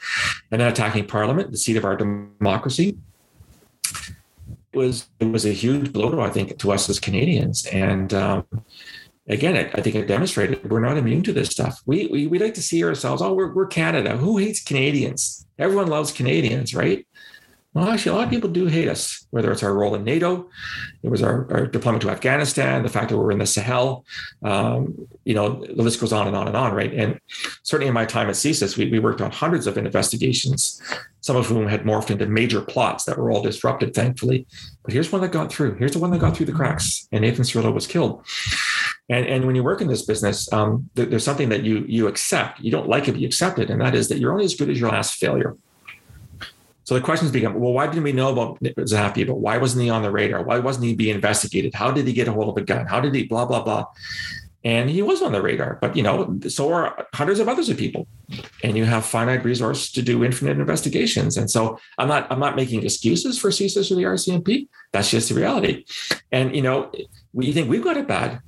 [0.52, 2.98] and then attacking Parliament, the seat of our democracy.
[4.74, 8.12] It was it was a huge blow, to I think, to us as Canadians, and
[8.14, 8.46] um,
[9.28, 11.82] again, I, I, think it demonstrated we're not immune to this stuff.
[11.86, 14.18] We, we, we like to see ourselves, oh, we're, we're Canada.
[14.18, 15.46] Who hates Canadians?
[15.58, 17.06] Everyone loves Canadians, right?
[17.74, 20.48] Well, actually, a lot of people do hate us, whether it's our role in NATO,
[21.02, 24.06] it was our, our deployment to Afghanistan, the fact that we're in the Sahel,
[24.44, 26.94] um, you know, the list goes on and on and on, right?
[26.94, 27.20] And
[27.64, 30.80] certainly in my time at CSIS, we, we worked on hundreds of investigations,
[31.22, 34.46] some of whom had morphed into major plots that were all disrupted, thankfully.
[34.84, 35.76] But here's one that got through.
[35.76, 38.24] Here's the one that got through the cracks, and Nathan Cirillo was killed.
[39.14, 42.08] And, and when you work in this business, um, th- there's something that you you
[42.08, 42.60] accept.
[42.60, 44.56] You don't like it, but you accept it, and that is that you're only as
[44.56, 45.56] good as your last failure.
[46.86, 49.28] So the questions become, well, why didn't we know about Zehaf?
[49.28, 50.44] But why wasn't he on the radar?
[50.44, 51.76] Why wasn't he being investigated?
[51.76, 52.88] How did he get a hold of a gun?
[52.88, 53.86] How did he blah blah blah?
[54.66, 57.78] And he was on the radar, but you know, so are hundreds of others of
[57.78, 58.08] people,
[58.64, 61.38] and you have finite resource to do infinite investigations.
[61.38, 64.68] And so I'm not I'm not making excuses for CSIS or the RCMP.
[64.92, 65.86] That's just the reality.
[66.32, 66.92] And you know,
[67.32, 68.42] we think we've got it bad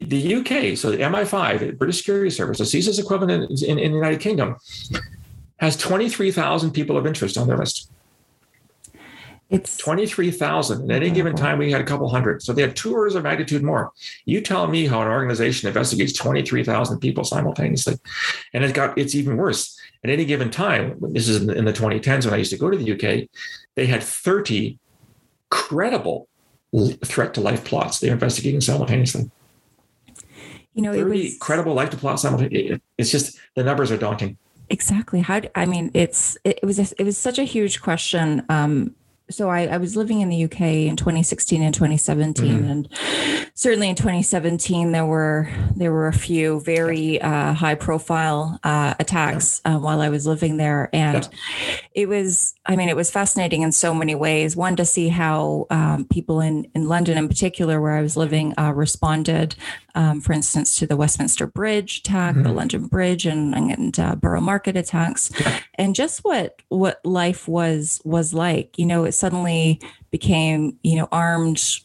[0.00, 3.92] the UK, so the MI5, the British Security Service, the CSIS equivalent in, in, in
[3.92, 4.56] the United Kingdom,
[5.58, 7.90] has 23,000 people of interest on their list.
[9.50, 10.90] It's 23,000.
[10.90, 12.42] At any given time, we had a couple hundred.
[12.42, 13.92] So they had two orders of magnitude more.
[14.24, 17.98] You tell me how an organization investigates 23,000 people simultaneously.
[18.52, 19.78] And it got, it's even worse.
[20.02, 22.76] At any given time, this is in the 2010s when I used to go to
[22.76, 23.28] the UK,
[23.74, 24.78] they had 30
[25.50, 26.28] credible
[27.04, 29.30] threat to life plots they're investigating simultaneously
[30.74, 32.80] you know, it was credible life to plot simultaneously.
[32.98, 34.36] It's just the numbers are daunting.
[34.70, 35.20] Exactly.
[35.20, 38.44] How I mean, it's it, it was a, it was such a huge question.
[38.48, 38.94] Um,
[39.30, 42.70] so I, I, was living in the UK in 2016 and 2017, mm-hmm.
[42.70, 42.88] and
[43.54, 49.62] certainly in 2017 there were there were a few very uh, high profile uh, attacks
[49.64, 51.76] uh, while I was living there, and yeah.
[51.94, 54.56] it was I mean it was fascinating in so many ways.
[54.56, 58.52] One to see how um, people in in London in particular, where I was living,
[58.58, 59.56] uh, responded.
[59.96, 62.42] Um, for instance, to the Westminster Bridge attack, mm-hmm.
[62.42, 65.60] the London Bridge, and, and uh, Borough Market attacks, yeah.
[65.76, 68.76] and just what what life was was like.
[68.76, 71.80] You know, suddenly became, you know, armed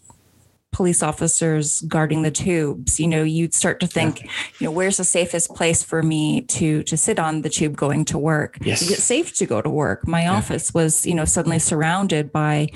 [0.71, 4.21] police officers guarding the tubes you know you'd start to think
[4.59, 8.05] you know where's the safest place for me to to sit on the tube going
[8.05, 8.83] to work yes.
[8.83, 10.33] is it safe to go to work my yeah.
[10.33, 12.67] office was you know suddenly surrounded by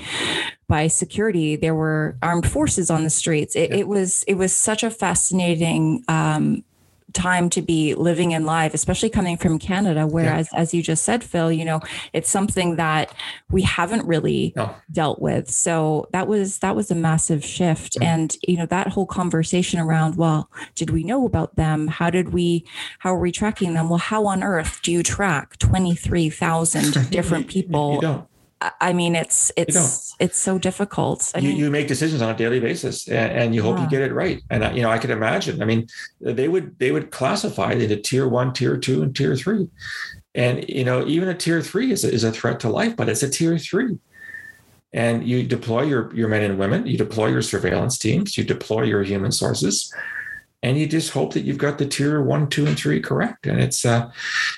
[0.66, 3.76] by security there were armed forces on the streets it, yeah.
[3.76, 6.64] it was it was such a fascinating um,
[7.14, 10.06] time to be living in life, especially coming from Canada.
[10.06, 10.58] Whereas, yeah.
[10.58, 11.80] as you just said, Phil, you know,
[12.12, 13.14] it's something that
[13.50, 14.74] we haven't really no.
[14.92, 15.50] dealt with.
[15.50, 17.94] So that was that was a massive shift.
[17.94, 18.04] Mm-hmm.
[18.04, 21.88] And you know, that whole conversation around, well, did we know about them?
[21.88, 22.66] How did we?
[22.98, 23.88] How are we tracking them?
[23.88, 28.28] Well, how on earth do you track twenty three thousand different people?
[28.80, 31.30] I mean, it's it's it's so difficult.
[31.34, 33.84] I you, mean, you make decisions on a daily basis, and, and you hope yeah.
[33.84, 34.40] you get it right.
[34.50, 35.62] And you know, I can imagine.
[35.62, 35.86] I mean,
[36.20, 39.68] they would they would classify it into tier one, tier two, and tier three.
[40.34, 43.08] And you know, even a tier three is a, is a threat to life, but
[43.08, 43.98] it's a tier three.
[44.92, 48.82] And you deploy your your men and women, you deploy your surveillance teams, you deploy
[48.82, 49.92] your human sources,
[50.64, 53.46] and you just hope that you've got the tier one, two, and three correct.
[53.46, 54.10] And it's, uh,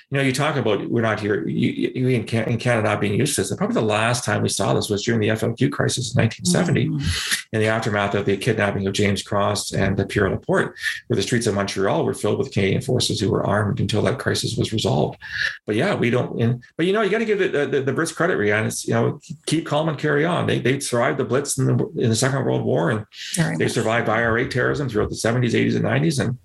[0.09, 3.35] you know, you talk about we're not here you, you in, Canada not being used
[3.35, 3.55] to this.
[3.57, 7.57] Probably the last time we saw this was during the FLQ crisis in 1970, mm-hmm.
[7.57, 10.77] in the aftermath of the kidnapping of James Cross and the Pierre Laporte,
[11.09, 14.21] where the streets of Montreal were filled with Canadian forces who were armed until that
[14.21, 15.19] crisis was resolved.
[15.66, 16.40] But yeah, we don't.
[16.40, 18.66] In, but you know, you got to give the, the, the Brits credit, Rianne.
[18.66, 20.47] It's you know, keep calm and carry on.
[20.47, 23.64] They they survived the Blitz in the in the Second World War, and Very they
[23.64, 23.73] much.
[23.73, 25.95] survived IRA terrorism throughout the 70s, 80s, and 90s.
[26.00, 26.20] 90s.
[26.20, 26.38] And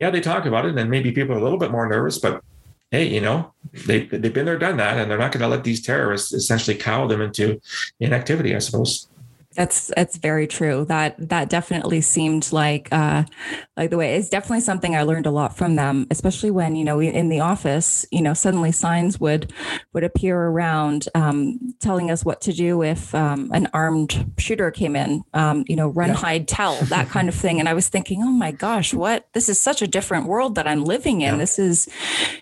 [0.00, 2.42] yeah, they talk about it, and maybe people are a little bit more nervous, but
[2.90, 3.52] hey, you know,
[3.86, 6.76] they they've been there, done that, and they're not going to let these terrorists essentially
[6.76, 7.60] cow them into
[8.00, 9.08] inactivity, I suppose.
[9.58, 10.84] That's that's very true.
[10.84, 13.24] That that definitely seemed like uh,
[13.76, 16.84] like the way it's definitely something I learned a lot from them, especially when you
[16.84, 19.52] know in the office, you know, suddenly signs would
[19.94, 24.94] would appear around um, telling us what to do if um, an armed shooter came
[24.94, 26.14] in, um, you know, run, yeah.
[26.14, 27.58] hide, tell, that kind of thing.
[27.58, 30.68] And I was thinking, oh my gosh, what this is such a different world that
[30.68, 31.32] I'm living in.
[31.32, 31.36] Yeah.
[31.36, 31.88] This is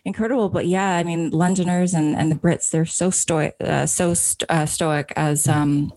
[0.05, 0.51] incredible.
[0.51, 4.51] But yeah, I mean, Londoners and and the Brits, they're so stoic, uh, so st-
[4.51, 5.95] uh, stoic as um,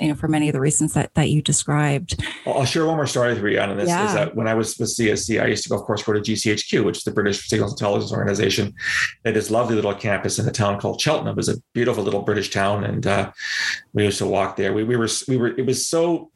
[0.00, 2.22] you know, for many of the reasons that, that you described.
[2.46, 3.88] I'll share one more story with you on this.
[3.88, 4.06] Yeah.
[4.06, 6.20] Is that when I was with CSE, I used to, go, of course, go to
[6.20, 8.74] GCHQ, which is the British Signals Intelligence Organization.
[9.22, 11.32] They this lovely little campus in a town called Cheltenham.
[11.32, 13.32] It was a beautiful little British town, and uh,
[13.92, 14.72] we used to walk there.
[14.72, 16.30] We, we were we were it was so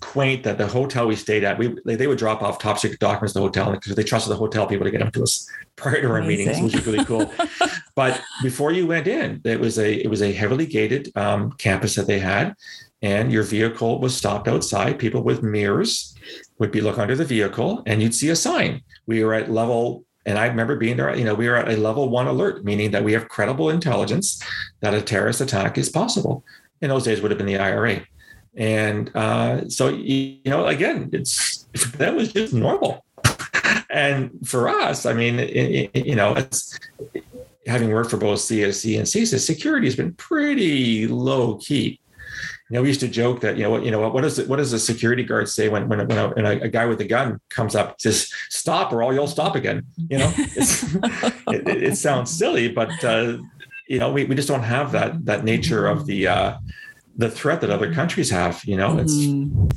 [0.00, 3.32] quaint that the hotel we stayed at, we they would drop off top secret documents
[3.32, 6.00] to the hotel because they trusted the hotel people to get them to us prior
[6.00, 6.46] to our Amazing.
[6.46, 7.32] meetings, which was really cool.
[7.94, 11.94] but before you went in, it was a it was a heavily gated um, campus
[11.96, 12.54] that they had
[13.02, 14.98] and your vehicle was stopped outside.
[14.98, 16.14] People with mirrors
[16.58, 18.82] would be look under the vehicle and you'd see a sign.
[19.06, 21.76] We were at level, and I remember being there, you know, we were at a
[21.76, 24.42] level one alert, meaning that we have credible intelligence
[24.80, 26.44] that a terrorist attack is possible.
[26.80, 28.02] In those days would have been the IRA.
[28.56, 31.64] And uh, so, you know, again, it's
[31.96, 33.04] that was just normal.
[33.90, 36.78] and for us, I mean, it, it, you know, it's
[37.66, 42.00] having worked for both CSE and CSIS, security has been pretty low key
[42.70, 44.56] you know, we used to joke that, you know, what, you know, what does what
[44.56, 47.04] does a security guard say when when, when, a, when a, a, guy with a
[47.04, 49.86] gun comes up, says stop or all you'll stop again.
[49.96, 53.38] You know, it, it, sounds silly, but uh,
[53.88, 56.58] you know, we, we just don't have that that nature of the uh,
[57.16, 58.62] the threat that other countries have.
[58.66, 59.68] You know, it's mm-hmm.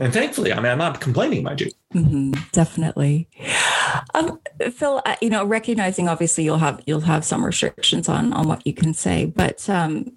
[0.00, 1.70] and thankfully, I mean, I'm not complaining, mind you.
[1.94, 3.28] Mm-hmm, definitely.
[4.14, 4.40] Um,
[4.72, 8.66] Phil, uh, you know, recognizing obviously you'll have you'll have some restrictions on on what
[8.66, 10.12] you can say, but um,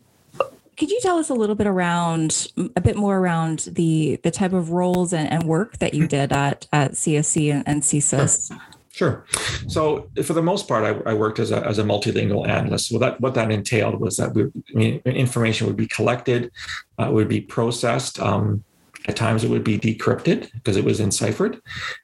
[0.77, 4.53] could you tell us a little bit around a bit more around the the type
[4.53, 8.57] of roles and, and work that you did at at CSE and, and CSIS?
[8.93, 9.25] Sure.
[9.67, 12.89] So for the most part, I, I, worked as a, as a multilingual analyst.
[12.89, 16.51] So that what that entailed was that we, I mean, information would be collected,
[16.97, 18.19] uh, would be processed.
[18.19, 18.65] Um,
[19.07, 21.59] at times it would be decrypted because it was enciphered.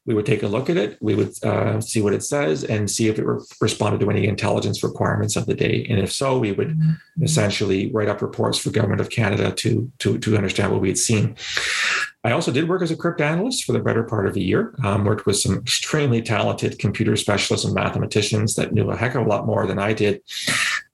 [0.06, 0.98] We would take a look at it.
[1.02, 4.28] We would uh, see what it says and see if it re- responded to any
[4.28, 5.86] intelligence requirements of the day.
[5.90, 7.24] And if so, we would mm-hmm.
[7.24, 10.98] essentially write up reports for Government of Canada to, to, to understand what we had
[10.98, 11.36] seen.
[12.24, 14.76] I also did work as a cryptanalyst for the better part of a year.
[14.84, 19.26] Um, worked with some extremely talented computer specialists and mathematicians that knew a heck of
[19.26, 20.22] a lot more than I did.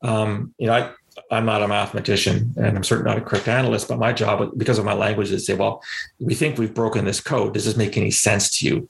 [0.02, 0.92] Um, you know, I,
[1.32, 4.86] I'm not a mathematician and I'm certainly not a cryptanalyst, but my job, because of
[4.86, 5.84] my language, is to say, well,
[6.20, 7.54] we think we've broken this code.
[7.54, 8.90] Does this make any sense to you?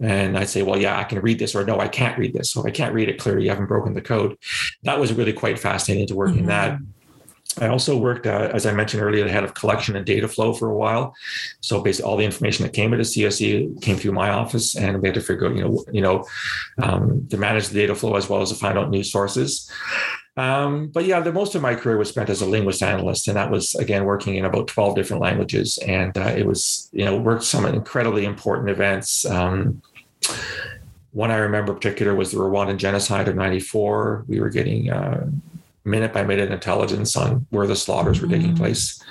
[0.00, 2.52] And I'd say, well, yeah, I can read this, or no, I can't read this.
[2.52, 4.38] So if I can't read it clearly, you haven't broken the code.
[4.84, 6.40] That was really quite fascinating to work mm-hmm.
[6.40, 6.78] in that.
[7.60, 10.52] I also worked, uh, as I mentioned earlier, the head of collection and data flow
[10.52, 11.14] for a while.
[11.60, 15.08] So basically, all the information that came into CSE came through my office, and we
[15.08, 16.26] had to figure out, you know, you know,
[16.82, 19.70] um, to manage the data flow as well as to find out new sources.
[20.38, 23.36] Um, but yeah, the most of my career was spent as a linguist analyst, and
[23.36, 27.16] that was again working in about twelve different languages, and uh, it was you know
[27.16, 29.26] worked some incredibly important events.
[29.26, 29.82] Um,
[31.10, 34.26] one I remember in particular was the Rwandan genocide of '94.
[34.28, 35.26] We were getting uh,
[35.88, 38.58] minute by minute intelligence on where the slaughters were taking mm.
[38.58, 39.02] place.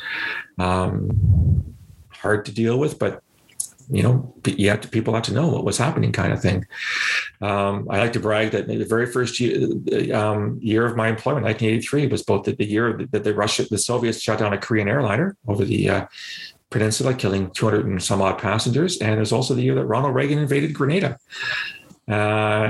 [0.57, 1.75] Um,
[2.09, 3.21] hard to deal with, but
[3.89, 6.65] you know, you have to, people have to know what was happening, kind of thing.
[7.41, 9.65] Um, I like to brag that the very first year,
[10.13, 13.77] um, year of my employment, 1983, was both the, the year that the Russia, the
[13.77, 16.05] Soviets shot down a Korean airliner over the uh,
[16.69, 20.15] peninsula, killing 200 and some odd passengers, and it was also the year that Ronald
[20.15, 21.17] Reagan invaded Grenada.
[22.10, 22.13] Uh,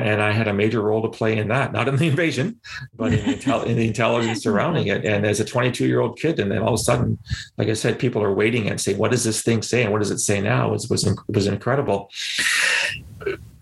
[0.01, 2.59] and I had a major role to play in that, not in the invasion,
[2.95, 5.05] but in the, intel- in the intelligence surrounding it.
[5.05, 7.19] And as a 22 year old kid, and then all of a sudden,
[7.57, 9.83] like I said, people are waiting and saying, "What does this thing say?
[9.83, 12.09] And what does it say now?" It was was, was incredible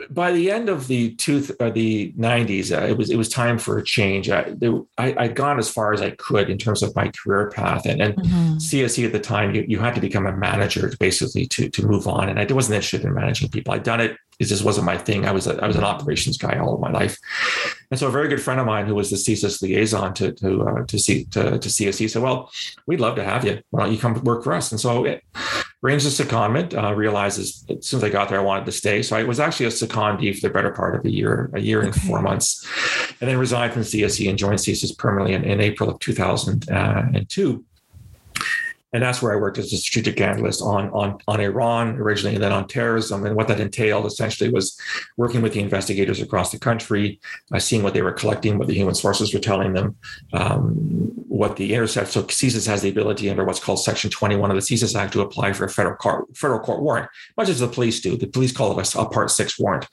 [0.09, 3.57] by the end of the two uh, the 90s uh, it was it was time
[3.57, 6.83] for a change I, there, I i'd gone as far as i could in terms
[6.83, 8.55] of my career path and, and mm-hmm.
[8.57, 12.07] CSE at the time you, you had to become a manager basically to to move
[12.07, 14.97] on and i wasn't interested in managing people i'd done it it just wasn't my
[14.97, 15.25] thing.
[15.25, 17.17] I was a, i was an operations guy all of my life.
[17.91, 20.63] And so a very good friend of mine who was the CSIS liaison to to
[20.63, 22.51] uh, to, C, to to CSE said well
[22.87, 23.61] we'd love to have you.
[23.69, 24.71] Why don't you come work for us?
[24.71, 25.23] And so it,
[25.83, 29.03] arranged a secondment, uh, realizes as soon as I got there, I wanted to stay.
[29.03, 31.79] So I was actually a secondee for the better part of a year, a year
[31.79, 31.87] okay.
[31.87, 32.65] and four months,
[33.21, 37.65] and then resigned from CSE and joined CSIS permanently in, in April of 2002
[38.95, 42.43] and that's where I worked as a strategic analyst on on on Iran originally, and
[42.43, 43.25] then on terrorism.
[43.25, 44.79] And what that entailed essentially was
[45.17, 47.19] working with the investigators across the country,
[47.53, 49.97] uh, seeing what they were collecting, what the human sources were telling them,
[50.31, 50.75] um,
[51.27, 52.07] what the intercept.
[52.07, 55.21] So CSIS has the ability under what's called Section 21 of the CSIS Act to
[55.21, 58.15] apply for a federal court federal court warrant, much as the police do.
[58.15, 59.89] The police call it a, a Part Six warrant,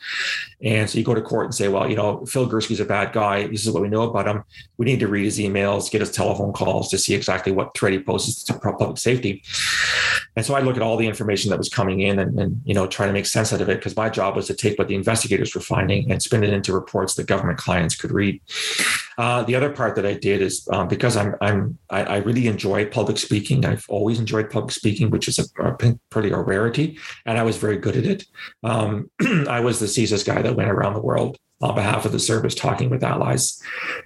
[0.63, 3.13] and so you go to court and say, well, you know, Phil Gurski's a bad
[3.13, 3.49] guy.
[3.49, 4.45] This is what we know about him.
[4.77, 7.95] We need to read his emails, get his telephone calls to see exactly what threat
[7.95, 9.43] he poses to public public safety.
[10.35, 12.75] And so I look at all the information that was coming in and, and you
[12.75, 14.89] know try to make sense out of it because my job was to take what
[14.89, 18.41] the investigators were finding and spin it into reports that government clients could read.
[19.19, 22.47] Uh, the other part that I did is um, because I'm I'm I, I, really
[22.47, 23.67] enjoy public speaking.
[23.67, 25.77] I've always enjoyed public speaking, which is a, a
[26.11, 28.25] pretty a rarity, and I was very good at it.
[28.63, 29.11] Um,
[29.49, 32.55] I was the CSIS guy that went around the world on behalf of the service,
[32.55, 33.63] talking with allies,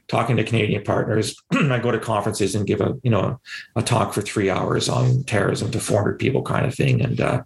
[0.09, 1.35] talking to Canadian partners.
[1.53, 3.41] I go to conferences and give a you know
[3.75, 7.43] a talk for three hours on terrorism to 400 people, kind of thing, and uh,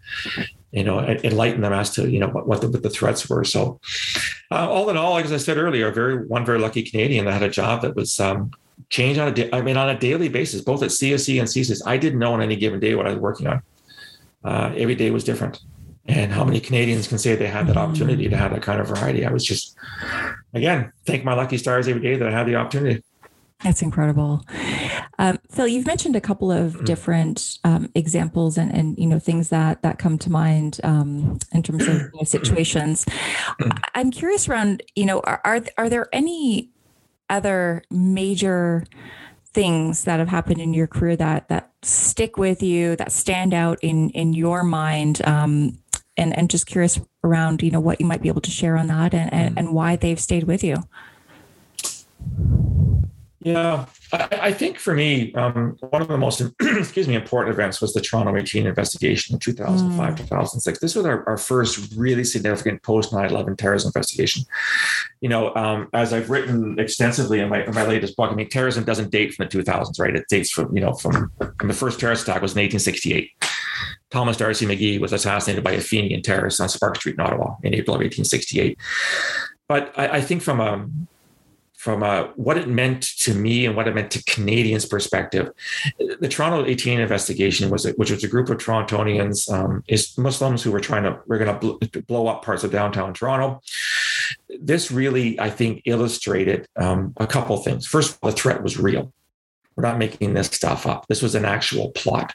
[0.72, 3.44] you know enlighten them as to you know what, the, what the threats were.
[3.44, 3.80] So
[4.50, 7.42] uh, all in all, as I said earlier, very one very lucky Canadian that had
[7.42, 8.18] a job that was.
[8.18, 8.50] Um,
[8.88, 11.96] change on a I mean, on a daily basis, both at CSE and CSIS, I
[11.96, 13.62] didn't know on any given day what I was working on.
[14.42, 15.60] Uh, every day was different
[16.10, 18.88] and how many Canadians can say they had that opportunity to have that kind of
[18.88, 19.24] variety?
[19.24, 19.76] I was just,
[20.54, 23.02] again, thank my lucky stars every day that I had the opportunity.
[23.62, 24.44] That's incredible.
[25.18, 26.84] Um, Phil, you've mentioned a couple of mm-hmm.
[26.84, 31.62] different um, examples and, and, you know, things that, that come to mind um, in
[31.62, 33.04] terms of you know, situations.
[33.94, 36.70] I'm curious around, you know, are, are, are there any
[37.28, 38.84] other major
[39.52, 43.78] things that have happened in your career that, that stick with you, that stand out
[43.82, 45.78] in, in your mind um,
[46.20, 48.86] and and just curious around you know what you might be able to share on
[48.88, 50.76] that and and, and why they've stayed with you.
[53.40, 57.80] Yeah I, I think for me um, one of the most excuse me important events
[57.80, 60.16] was the toronto 18 investigation in 2005 mm.
[60.16, 64.44] 2006 this was our, our first really significant post 9-11 terrorism investigation.
[65.20, 68.48] You know um, as i've written extensively in my, in my latest book i mean
[68.48, 70.16] terrorism doesn't date from the 2000s right?
[70.16, 73.30] It dates from you know from, from the first terrorist attack was in 1868
[74.10, 77.74] Thomas D'Arcy McGee was assassinated by a Fenian terrorist on Sparks Street in Ottawa in
[77.74, 78.78] April of 1868.
[79.68, 80.88] But I, I think from a
[81.80, 85.50] from a, what it meant to me and what it meant to Canadians' perspective.
[85.98, 90.72] The Toronto 18 investigation was, which was a group of Torontonians, um, is Muslims who
[90.72, 93.62] were trying to, we're going to blow up parts of downtown Toronto.
[94.60, 97.86] This really, I think, illustrated um, a couple things.
[97.86, 99.10] First of all, the threat was real.
[99.74, 101.06] We're not making this stuff up.
[101.08, 102.34] This was an actual plot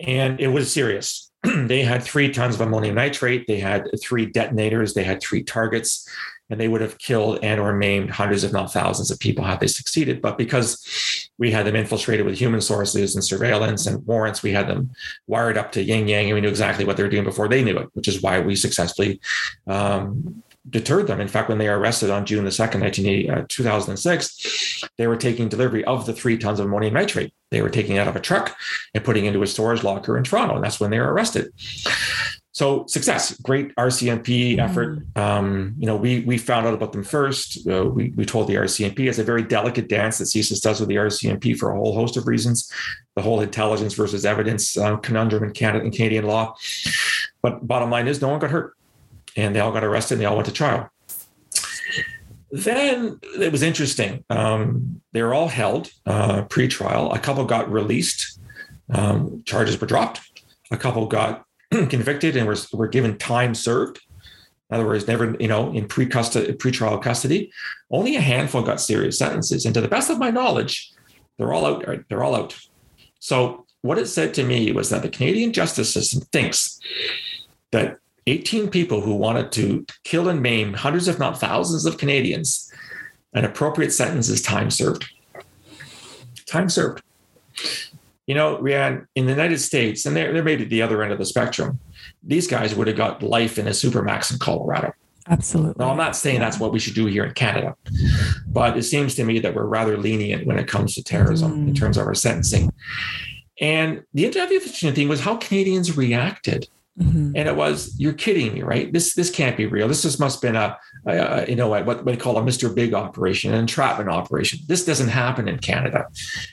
[0.00, 1.30] and it was serious.
[1.42, 3.46] they had three tons of ammonium nitrate.
[3.46, 4.94] They had three detonators.
[4.94, 6.08] They had three targets.
[6.48, 9.58] and they would have killed and or maimed hundreds, if not thousands, of people had
[9.58, 10.22] they succeeded.
[10.22, 14.68] But because we had them infiltrated with human sources and surveillance and warrants, we had
[14.68, 14.90] them
[15.26, 17.64] wired up to yin yang, and we knew exactly what they were doing before they
[17.64, 19.20] knew it, which is why we successfully
[19.66, 21.20] um, deterred them.
[21.20, 25.48] In fact, when they were arrested on June the 2nd, uh, 2006, they were taking
[25.48, 27.32] delivery of the three tons of ammonium nitrate.
[27.50, 28.56] They were taking it out of a truck
[28.94, 30.56] and putting into a storage locker in Toronto.
[30.56, 31.52] And that's when they were arrested.
[32.56, 35.00] So success, great RCMP effort.
[35.12, 35.20] Mm.
[35.20, 37.68] Um, you know, we we found out about them first.
[37.68, 40.88] Uh, we we told the RCMP it's a very delicate dance that CSIS does with
[40.88, 42.72] the RCMP for a whole host of reasons.
[43.14, 46.56] The whole intelligence versus evidence uh, conundrum in Canada and Canadian law.
[47.42, 48.75] But bottom line is, no one got hurt,
[49.36, 50.14] and they all got arrested.
[50.14, 50.90] and They all went to trial.
[52.50, 54.24] Then it was interesting.
[54.30, 57.12] Um, they were all held uh, pre-trial.
[57.12, 58.40] A couple got released.
[58.90, 60.20] Um, charges were dropped.
[60.70, 64.00] A couple got convicted and were, were given time served.
[64.70, 67.52] In other words, never, you know, in pre-custody, pre-trial custody.
[67.90, 69.64] Only a handful got serious sentences.
[69.64, 70.92] And to the best of my knowledge,
[71.38, 71.84] they're all out.
[72.08, 72.58] They're all out.
[73.18, 76.80] So what it said to me was that the Canadian justice system thinks
[77.70, 82.72] that 18 people who wanted to kill and maim hundreds, if not thousands, of Canadians,
[83.32, 85.06] an appropriate sentence is time served.
[86.46, 87.02] Time served
[88.26, 91.18] you know, Rianne, in the United States, and they're, they're maybe the other end of
[91.18, 91.78] the spectrum,
[92.22, 94.92] these guys would have got life in a supermax in Colorado.
[95.28, 95.74] Absolutely.
[95.78, 97.76] Now, I'm not saying that's what we should do here in Canada,
[98.48, 101.68] but it seems to me that we're rather lenient when it comes to terrorism mm.
[101.68, 102.72] in terms of our sentencing.
[103.60, 106.68] And the interesting thing was how Canadians reacted
[106.98, 107.32] Mm-hmm.
[107.36, 108.90] And it was, you're kidding me, right?
[108.90, 109.86] This this can't be real.
[109.86, 112.74] This just must have been a, a, you know what what we call a Mr.
[112.74, 114.60] Big operation, an entrapment operation.
[114.66, 116.06] This doesn't happen in Canada.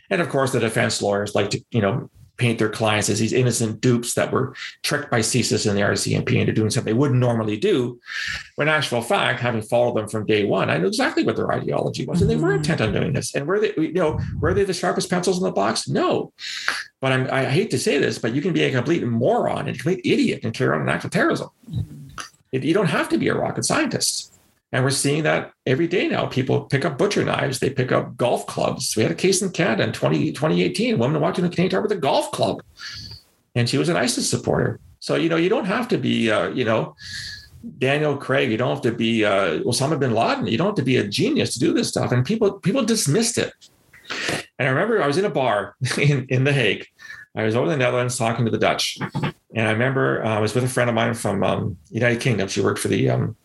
[0.10, 2.10] And of course, the defense lawyers like to you know
[2.44, 6.34] paint their clients as these innocent dupes that were tricked by CSIS and the RCMP
[6.34, 8.02] into doing something they wouldn't normally do.
[8.56, 12.06] When actual fact, having followed them from day one, I knew exactly what their ideology
[12.06, 12.58] was, and they were mm-hmm.
[12.58, 13.34] intent on doing this.
[13.34, 15.88] And were they, you know, were they the sharpest pencils in the box?
[15.88, 16.34] No.
[17.00, 19.70] But I'm, i hate to say this, but you can be a complete moron and
[19.70, 21.48] a complete idiot and carry on an act of terrorism.
[22.52, 24.33] It, you don't have to be a rocket scientist.
[24.74, 26.26] And we're seeing that every day now.
[26.26, 28.96] People pick up butcher knives, they pick up golf clubs.
[28.98, 30.96] We had a case in Canada in 20, 2018.
[30.96, 32.64] A woman walked in the Canadian Tire with a golf club,
[33.54, 34.80] and she was an ISIS supporter.
[35.00, 36.96] So, you know, you don't have to be, uh, you know,
[37.78, 38.50] Daniel Craig.
[38.50, 40.48] You don't have to be uh, Osama bin Laden.
[40.48, 42.12] You don't have to be a genius to do this stuff.
[42.12, 43.54] And people people dismissed it.
[44.58, 46.88] And I remember I was in a bar in, in The Hague.
[47.36, 48.98] I was over in the Netherlands talking to the Dutch.
[49.56, 52.48] And I remember uh, I was with a friend of mine from um, United Kingdom.
[52.48, 53.36] She worked for the um,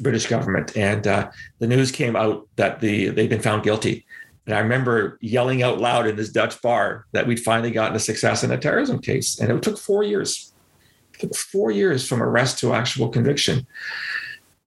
[0.00, 4.06] British government, and uh, the news came out that the they'd been found guilty.
[4.46, 8.00] And I remember yelling out loud in this Dutch bar that we'd finally gotten a
[8.00, 10.52] success in a terrorism case, and it took four years.
[11.14, 13.66] It took four years from arrest to actual conviction.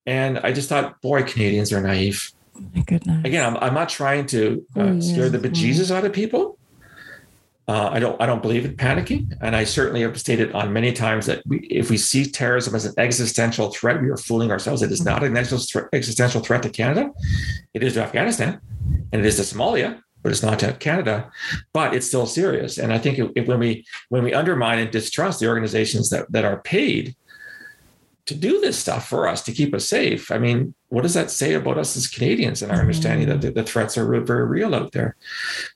[0.05, 2.31] And I just thought, boy, Canadians are naive.
[2.75, 3.25] my goodness.
[3.25, 6.58] Again, I'm, I'm not trying to uh, oh, scare the bejesus out of people,
[7.69, 10.91] uh, I don't I don't believe in panicking, and I certainly have stated on many
[10.91, 14.81] times that we, if we see terrorism as an existential threat, we are fooling ourselves.
[14.81, 17.11] It is not an existential threat to Canada.
[17.75, 18.59] It is to Afghanistan,
[19.11, 21.29] and it is to Somalia, but it's not to Canada.
[21.71, 24.89] But it's still serious, and I think if, if when we when we undermine and
[24.89, 27.15] distrust the organizations that that are paid
[28.29, 30.31] to do this stuff for us to keep us safe.
[30.31, 33.51] I mean, what does that say about us as Canadians and our understanding that the,
[33.51, 35.15] the threats are very real out there?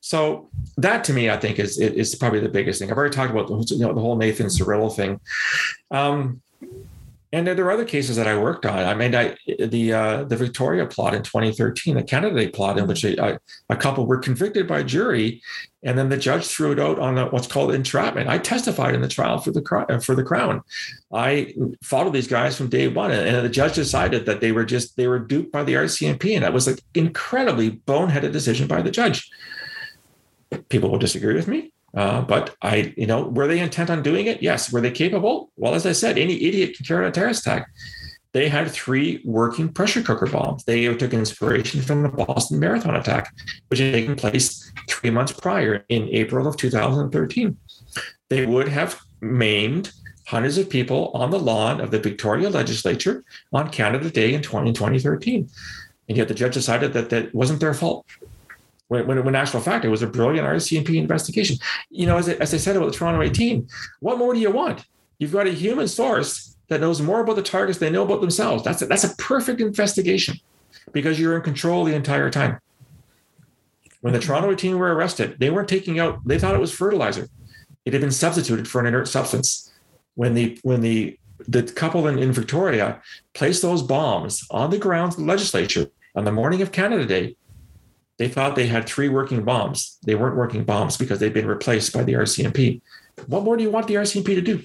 [0.01, 2.89] So that to me, I think is is probably the biggest thing.
[2.89, 5.20] I've already talked about the, you know, the whole Nathan Cirillo thing.
[5.91, 6.41] Um,
[7.34, 8.77] and there are other cases that I worked on.
[8.77, 13.03] I mean, I, the uh, the Victoria plot in 2013, the Canada plot in which
[13.03, 15.41] a, a, couple were convicted by jury,
[15.81, 18.29] and then the judge threw it out on a, what's called entrapment.
[18.29, 20.61] I testified in the trial for the uh, for the Crown.
[21.11, 24.95] I followed these guys from day one, and the judge decided that they were just
[24.95, 28.91] they were duped by the RCMP, and that was an incredibly boneheaded decision by the
[28.91, 29.27] judge.
[30.69, 31.72] People will disagree with me.
[31.95, 34.41] Uh, but I, you know, were they intent on doing it?
[34.41, 34.71] Yes.
[34.71, 35.51] Were they capable?
[35.57, 37.69] Well, as I said, any idiot can carry out a terrorist attack.
[38.31, 40.63] They had three working pressure cooker bombs.
[40.63, 43.31] They took inspiration from the Boston Marathon attack,
[43.67, 47.55] which had taken place three months prior in April of 2013.
[48.29, 49.91] They would have maimed
[50.25, 55.47] hundreds of people on the lawn of the Victoria legislature on Canada Day in 2013.
[56.09, 58.05] And yet the judge decided that that wasn't their fault.
[58.88, 61.57] When, when, when actual fact, it was a brilliant RCMP investigation.
[61.89, 63.67] You know, as I, as I said about the Toronto 18,
[63.99, 64.86] what more do you want?
[65.19, 68.21] You've got a human source that knows more about the targets than they know about
[68.21, 68.63] themselves.
[68.63, 70.36] That's a, that's a perfect investigation
[70.91, 72.59] because you're in control the entire time.
[74.01, 77.29] When the Toronto 18 were arrested, they weren't taking out, they thought it was fertilizer.
[77.86, 79.71] It had been substituted for an inert substance.
[80.15, 81.17] When the when the
[81.47, 83.01] the couple in, in Victoria
[83.34, 87.36] placed those bombs on the grounds of the legislature on the morning of Canada Day.
[88.18, 89.97] They thought they had three working bombs.
[90.05, 92.82] They weren't working bombs because they'd been replaced by the RCMP.
[93.28, 94.64] What more do you want the RCMP to do?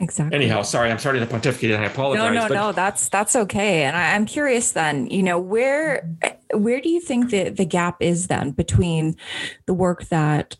[0.00, 0.34] Exactly.
[0.36, 2.34] Anyhow, sorry, I'm starting to pontificate and I apologize.
[2.34, 3.84] No, no, but- no, that's that's okay.
[3.84, 6.08] And I, I'm curious then, you know, where
[6.52, 9.16] where do you think the the gap is then between
[9.66, 10.56] the work that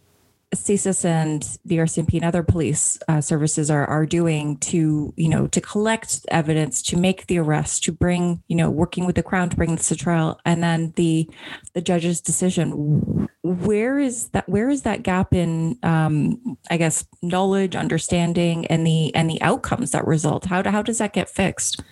[0.55, 5.46] CSIS and the RCMP and other police uh, services are are doing to you know
[5.48, 9.50] to collect evidence, to make the arrest, to bring you know working with the crown
[9.50, 11.28] to bring this to trial, and then the
[11.74, 13.28] the judge's decision.
[13.42, 14.48] Where is that?
[14.48, 19.90] Where is that gap in um, I guess knowledge, understanding, and the and the outcomes
[19.90, 20.46] that result?
[20.46, 21.82] How how does that get fixed?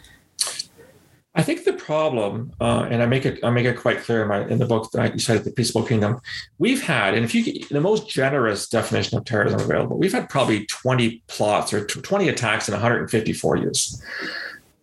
[1.35, 4.29] I think the problem, uh, and I make it I make it quite clear in,
[4.29, 6.21] my, in the book that I cited, the Peaceable Kingdom.
[6.59, 10.67] We've had, and if you the most generous definition of terrorism available, we've had probably
[10.67, 14.03] 20 plots or 20 attacks in 154 years.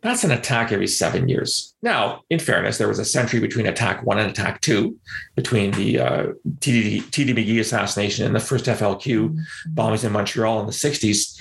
[0.02, 1.76] That's an attack every seven years.
[1.82, 4.98] Now, in fairness, there was a century between attack one and attack two,
[5.36, 6.24] between the uh,
[6.60, 9.74] TD, TD McGee assassination and the first FLQ mm-hmm.
[9.76, 11.38] bombings in Montreal in the 60s.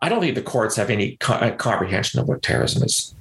[0.00, 3.15] I don't think the courts have any co- comprehension of what terrorism is.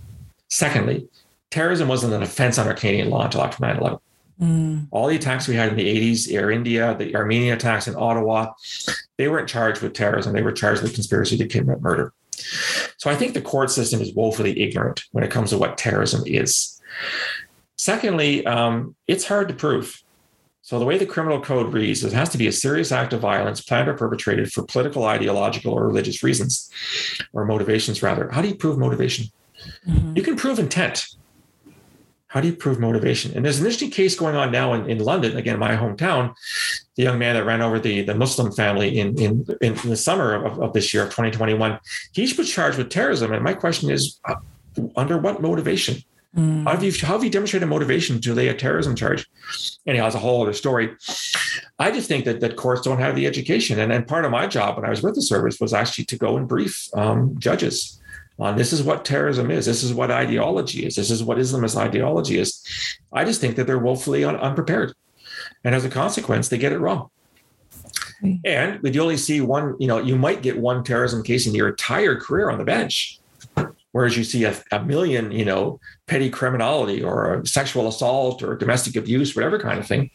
[0.55, 1.09] Secondly,
[1.51, 3.99] terrorism wasn't an offense under Canadian law until after 9 11.
[4.41, 4.87] Mm.
[4.89, 8.53] All the attacks we had in the 80s, Air India, the Armenian attacks in Ottawa,
[9.17, 10.31] they weren't charged with terrorism.
[10.31, 12.13] They were charged with conspiracy to commit murder.
[12.95, 16.23] So I think the court system is woefully ignorant when it comes to what terrorism
[16.25, 16.81] is.
[17.75, 20.01] Secondly, um, it's hard to prove.
[20.61, 23.19] So the way the criminal code reads, it has to be a serious act of
[23.19, 26.71] violence planned or perpetrated for political, ideological, or religious reasons,
[27.33, 28.29] or motivations rather.
[28.29, 29.25] How do you prove motivation?
[29.87, 30.17] Mm-hmm.
[30.17, 31.07] You can prove intent.
[32.27, 33.31] How do you prove motivation?
[33.33, 36.35] And there's an interesting case going on now in, in London, again, my hometown.
[36.95, 40.33] The young man that ran over the, the Muslim family in, in, in the summer
[40.45, 41.79] of, of this year, of 2021,
[42.11, 43.31] he was charged with terrorism.
[43.31, 44.35] And my question is, uh,
[44.97, 46.03] under what motivation?
[46.35, 46.65] Mm.
[46.65, 49.25] How, have you, how have you demonstrated motivation to lay a terrorism charge?
[49.87, 50.93] Anyhow, it's a whole other story.
[51.79, 53.79] I just think that, that courts don't have the education.
[53.79, 56.17] And, and part of my job when I was with the service was actually to
[56.17, 58.01] go and brief um, judges
[58.37, 59.65] on this is what terrorism is.
[59.65, 60.95] This is what ideology is.
[60.95, 62.63] This is what Islamist ideology is.
[63.13, 64.93] I just think that they're woefully un- unprepared.
[65.63, 67.09] And as a consequence, they get it wrong.
[68.43, 71.69] And we only see one, you know, you might get one terrorism case in your
[71.69, 73.19] entire career on the bench.
[73.91, 78.95] Whereas you see a, a million, you know, petty criminality or sexual assault or domestic
[78.95, 80.09] abuse, whatever kind of thing.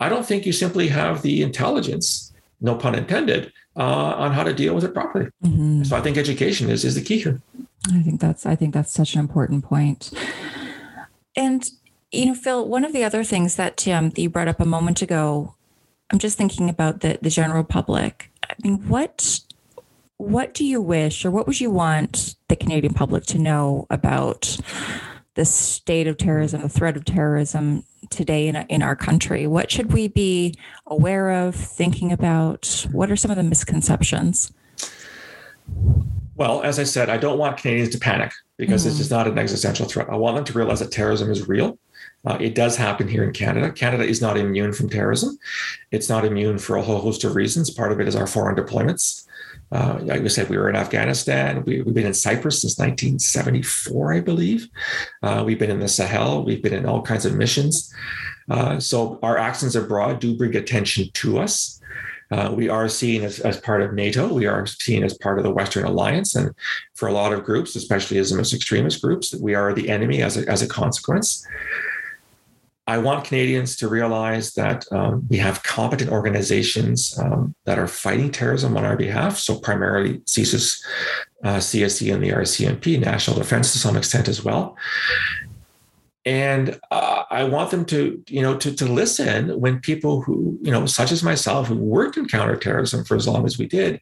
[0.00, 4.52] I don't think you simply have the intelligence, no pun intended, uh, on how to
[4.52, 5.26] deal with it properly.
[5.44, 5.84] Mm-hmm.
[5.84, 7.40] So I think education is is the key here.
[7.92, 10.12] I think that's I think that's such an important point.
[11.36, 11.68] And
[12.12, 14.64] you know, Phil, one of the other things that um, that you brought up a
[14.64, 15.54] moment ago,
[16.10, 18.30] I'm just thinking about the the general public.
[18.48, 19.40] I mean, what
[20.18, 24.56] what do you wish, or what would you want the Canadian public to know about
[25.34, 29.46] the state of terrorism, the threat of terrorism today in, in our country?
[29.46, 30.54] What should we be
[30.86, 32.86] aware of, thinking about?
[32.92, 34.52] What are some of the misconceptions?
[36.36, 38.90] Well, as I said, I don't want Canadians to panic because mm-hmm.
[38.90, 40.08] this is not an existential threat.
[40.10, 41.78] I want them to realize that terrorism is real.
[42.26, 43.70] Uh, it does happen here in Canada.
[43.70, 45.38] Canada is not immune from terrorism.
[45.92, 47.70] It's not immune for a whole host of reasons.
[47.70, 49.25] Part of it is our foreign deployments.
[49.72, 51.64] Uh, like I said, we were in Afghanistan.
[51.64, 54.68] We, have been in Cyprus since 1974, I believe.
[55.22, 56.44] Uh, we've been in the Sahel.
[56.44, 57.92] We've been in all kinds of missions.
[58.48, 61.80] Uh, so our actions abroad do bring attention to us.
[62.30, 64.32] Uh, we are seen as, as part of NATO.
[64.32, 66.34] We are seen as part of the Western Alliance.
[66.34, 66.54] And
[66.94, 70.48] for a lot of groups, especially Islamist extremist groups, we are the enemy as a,
[70.48, 71.46] as a consequence.
[72.88, 78.30] I want Canadians to realize that um, we have competent organizations um, that are fighting
[78.30, 79.38] terrorism on our behalf.
[79.38, 80.80] So, primarily CSIS,
[81.42, 84.76] uh, CSE, and the RCMP, National Defense to some extent as well
[86.26, 90.72] and uh, I want them to, you know, to, to listen when people who, you
[90.72, 94.00] know, such as myself, who worked in counterterrorism for as long as we did,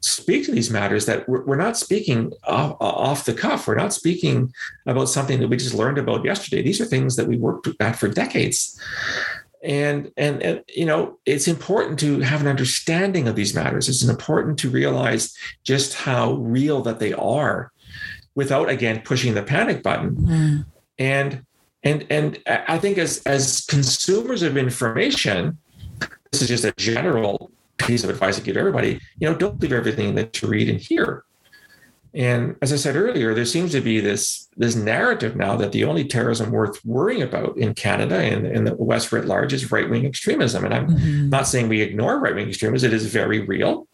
[0.00, 1.04] speak to these matters.
[1.04, 3.68] That we're, we're not speaking off, off, the cuff.
[3.68, 4.54] We're not speaking
[4.86, 6.62] about something that we just learned about yesterday.
[6.62, 8.80] These are things that we worked at for decades.
[9.62, 13.90] And, and and you know it's important to have an understanding of these matters.
[13.90, 17.70] It's important to realize just how real that they are,
[18.34, 20.16] without again pushing the panic button.
[20.16, 20.66] Mm.
[20.98, 21.44] And
[21.82, 25.58] and and I think as as consumers of information,
[26.30, 29.00] this is just a general piece of advice I give to everybody.
[29.18, 31.24] You know, don't believe everything that you read and hear.
[32.12, 35.84] And as I said earlier, there seems to be this this narrative now that the
[35.84, 39.88] only terrorism worth worrying about in Canada and in the West writ large is right
[39.88, 40.64] wing extremism.
[40.64, 41.28] And I'm mm-hmm.
[41.28, 43.86] not saying we ignore right wing extremism; it is very real.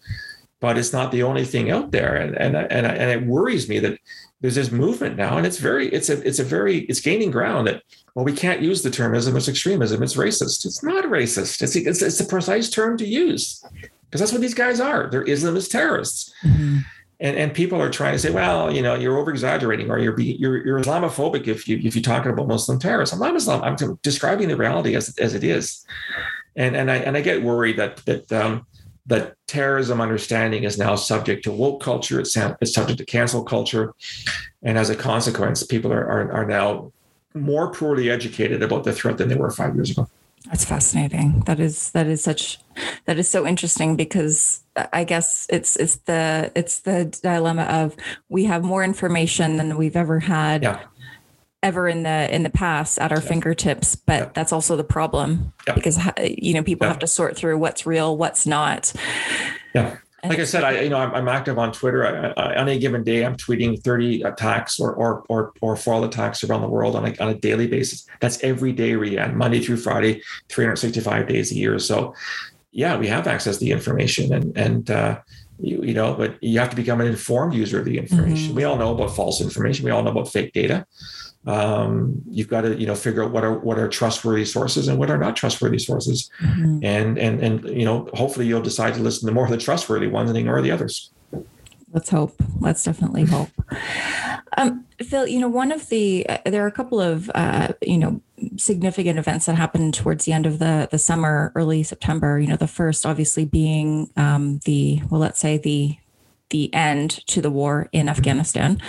[0.58, 2.16] but it's not the only thing out there.
[2.16, 3.98] And and and and it worries me that
[4.40, 7.66] there's this movement now, and it's very it's a it's a very it's gaining ground
[7.66, 7.82] that
[8.14, 10.02] well we can't use the term Islamist extremism.
[10.02, 10.66] It's racist.
[10.66, 11.62] It's not racist.
[11.62, 13.64] It's it's, it's a precise term to use
[14.04, 15.08] because that's what these guys are.
[15.10, 16.32] They're Islamist terrorists.
[16.44, 16.78] Mm-hmm.
[17.18, 20.20] And, and people are trying to say, well, you know, you're over exaggerating or you're,
[20.20, 23.14] you're you're Islamophobic if you if you're talking about Muslim terrorists.
[23.14, 23.62] I'm not Islam.
[23.62, 25.86] I'm describing the reality as, as it is.
[26.56, 28.66] And and I and I get worried that that um,
[29.06, 32.20] that terrorism understanding is now subject to woke culture.
[32.20, 33.94] It's, it's subject to cancel culture,
[34.62, 36.92] and as a consequence, people are, are are now
[37.34, 40.08] more poorly educated about the threat than they were five years ago.
[40.46, 41.40] That's fascinating.
[41.46, 42.58] That is that is such
[43.06, 47.96] that is so interesting because I guess it's it's the it's the dilemma of
[48.28, 50.82] we have more information than we've ever had yeah.
[51.62, 53.28] Ever in the in the past at our yeah.
[53.28, 54.30] fingertips, but yeah.
[54.34, 58.46] that's also the problem because you know people have to sort through what's real, what's
[58.46, 58.92] not.
[59.74, 59.98] Yeah
[60.28, 62.06] like I said, I you know I'm, I'm active on Twitter.
[62.06, 66.04] I, I, on any given day, I'm tweeting 30 attacks or or or or foil
[66.04, 68.06] attacks around the world on a on a daily basis.
[68.20, 71.78] That's every day, Rian, Monday through Friday, 365 days a year.
[71.78, 72.14] So,
[72.72, 75.20] yeah, we have access to the information, and and uh,
[75.58, 78.48] you, you know, but you have to become an informed user of the information.
[78.48, 78.56] Mm-hmm.
[78.56, 79.84] We all know about false information.
[79.84, 80.86] We all know about fake data
[81.46, 84.98] um, you've got to you know figure out what are what are trustworthy sources and
[84.98, 86.30] what are not trustworthy sources.
[86.42, 86.84] Mm-hmm.
[86.84, 90.08] and and and you know hopefully you'll decide to listen to more of the trustworthy
[90.08, 91.10] ones and ignore the others.
[91.92, 92.34] Let's hope.
[92.60, 93.48] Let's definitely hope.
[94.58, 97.98] Um, phil you know one of the uh, there are a couple of uh, you
[97.98, 98.20] know
[98.56, 102.56] significant events that happened towards the end of the the summer early september you know
[102.56, 105.96] the first obviously being um, the well let's say the
[106.50, 108.80] the end to the war in Afghanistan.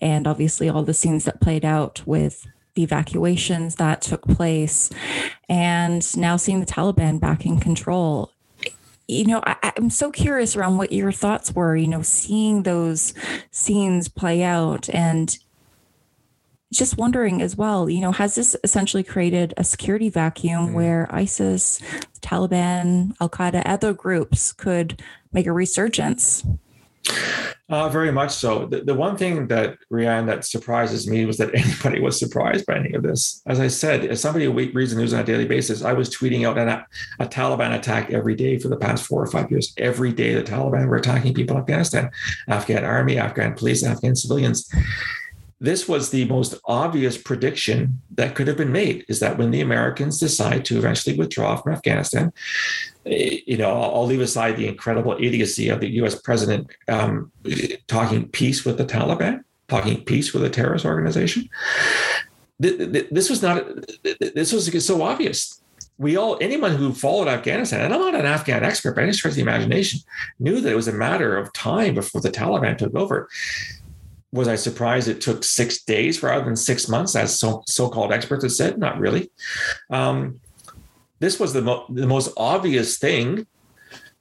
[0.00, 4.90] And obviously, all the scenes that played out with the evacuations that took place,
[5.48, 8.32] and now seeing the Taliban back in control.
[9.06, 13.12] You know, I, am so curious around what your thoughts were, you know, seeing those
[13.50, 15.36] scenes play out and
[16.72, 20.72] just wondering as well, you know, has this essentially created a security vacuum mm.
[20.72, 21.80] where ISIS,
[22.20, 25.02] Taliban, Al Qaeda, other groups could
[25.32, 26.44] make a resurgence?
[27.70, 28.66] Uh, very much so.
[28.66, 32.76] The, the one thing that Rianne that surprises me was that anybody was surprised by
[32.76, 33.42] any of this.
[33.46, 36.10] As I said, as somebody who reads the news on a daily basis, I was
[36.10, 39.72] tweeting out an, a Taliban attack every day for the past four or five years.
[39.78, 42.10] Every day, the Taliban were attacking people in Afghanistan,
[42.48, 44.70] Afghan army, Afghan police, Afghan civilians.
[45.58, 49.62] This was the most obvious prediction that could have been made: is that when the
[49.62, 52.32] Americans decide to eventually withdraw from Afghanistan,
[53.06, 56.14] you know, I'll leave aside the incredible idiocy of the U.S.
[56.14, 57.30] president um,
[57.86, 61.48] talking peace with the Taliban, talking peace with a terrorist organization.
[62.58, 63.66] This was not.
[64.20, 65.60] This was so obvious.
[65.96, 69.32] We all, anyone who followed Afghanistan, and I'm not an Afghan expert by any stretch
[69.32, 70.00] of the imagination,
[70.40, 73.28] knew that it was a matter of time before the Taliban took over.
[74.32, 78.42] Was I surprised it took six days rather than six months, as so, so-called experts
[78.42, 78.78] have said?
[78.78, 79.30] Not really.
[79.90, 80.40] Um,
[81.24, 83.46] this was the, mo- the most obvious thing,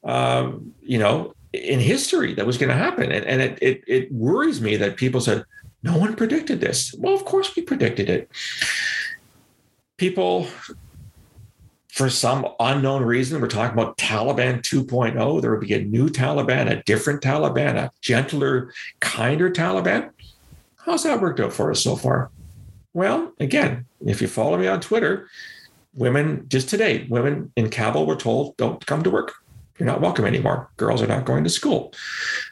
[0.03, 3.11] um, you know, in history that was going to happen.
[3.11, 5.43] And, and it, it, it worries me that people said,
[5.83, 6.95] no one predicted this.
[6.97, 8.31] Well, of course we predicted it.
[9.97, 10.47] People,
[11.89, 15.41] for some unknown reason, we're talking about Taliban 2.0.
[15.41, 20.09] There would be a new Taliban, a different Taliban, a gentler, kinder Taliban.
[20.77, 22.31] How's that worked out for us so far?
[22.93, 25.27] Well, again, if you follow me on Twitter,
[25.93, 29.33] women just today, women in Kabul were told, don't come to work.
[29.79, 30.69] You're not welcome anymore.
[30.77, 31.93] Girls are not going to school.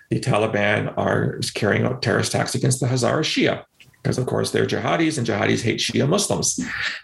[0.10, 3.64] The Taliban are carrying out terrorist attacks against the Hazara Shia
[4.02, 6.60] because of course they're jihadis and jihadis hate Shia Muslims.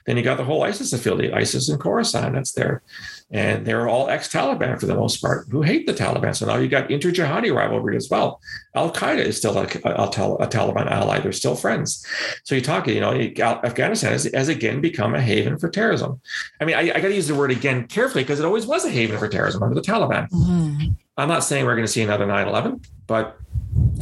[0.06, 2.82] Then you got the whole ISIS affiliate, ISIS and Khorasan, that's there.
[3.30, 6.36] And they're all ex-Taliban for the most part who hate the Taliban.
[6.36, 8.40] So now you got inter-jihadi rivalry as well.
[8.74, 11.20] Al-Qaeda is still a, a, a, Taliban ally.
[11.20, 12.06] They're still friends.
[12.44, 16.22] So you talk, you know, Afghanistan has, has again become a haven for terrorism.
[16.62, 18.86] I mean, I, I got to use the word again carefully because it always was
[18.86, 20.30] a haven for terrorism under the Taliban.
[20.30, 20.92] Mm-hmm.
[21.18, 23.38] I'm not saying we're going to see another 9-11, but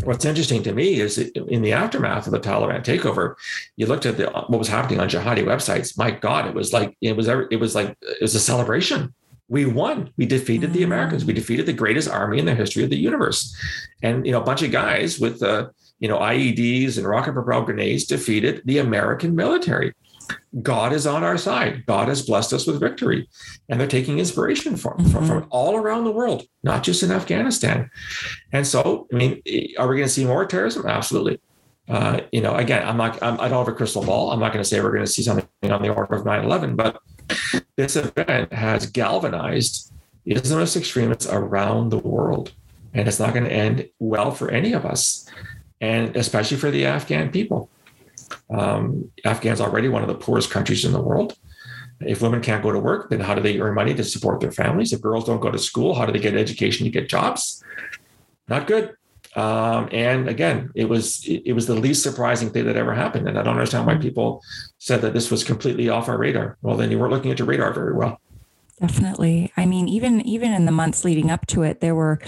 [0.04, 3.36] what's interesting to me is in the aftermath of the Taliban takeover,
[3.76, 5.98] you looked at the, what was happening on jihadi websites.
[5.98, 9.14] My God, it was like it was it was like it was a celebration.
[9.48, 10.12] We won.
[10.18, 11.24] We defeated the Americans.
[11.24, 13.56] We defeated the greatest army in the history of the universe,
[14.02, 15.70] and you know a bunch of guys with uh,
[16.00, 19.94] you know IEDs and rocket propelled grenades defeated the American military.
[20.62, 21.86] God is on our side.
[21.86, 23.28] God has blessed us with victory.
[23.70, 25.12] And they're taking inspiration from, mm-hmm.
[25.12, 27.90] from, from, all around the world, not just in Afghanistan.
[28.52, 29.42] And so, I mean,
[29.78, 30.86] are we going to see more terrorism?
[30.86, 31.40] Absolutely.
[31.88, 34.32] Uh, you know, again, I'm not, I'm, I do not have a crystal ball.
[34.32, 36.44] I'm not going to say we're going to see something on the order of 9
[36.44, 37.00] 11, but
[37.76, 39.92] this event has galvanized
[40.26, 42.54] Islamist extremists around the world.
[42.94, 45.30] and it's not going to end well for any of us,
[45.82, 47.70] and especially for the Afghan people.
[48.50, 51.38] Um, Afghan's already one of the poorest countries in the world.
[52.02, 54.52] If women can't go to work, then how do they earn money to support their
[54.52, 54.92] families?
[54.92, 57.64] If girls don't go to school, how do they get education to get jobs?
[58.48, 58.96] Not good.
[59.36, 63.28] Um, and again, it was it, it, was the least surprising thing that ever happened.
[63.28, 64.42] And I don't understand why people
[64.78, 66.58] said that this was completely off our radar.
[66.62, 68.22] Well, then you weren't looking at your radar very well.
[68.80, 69.52] Definitely.
[69.58, 72.20] I mean, even even in the months leading up to it, there were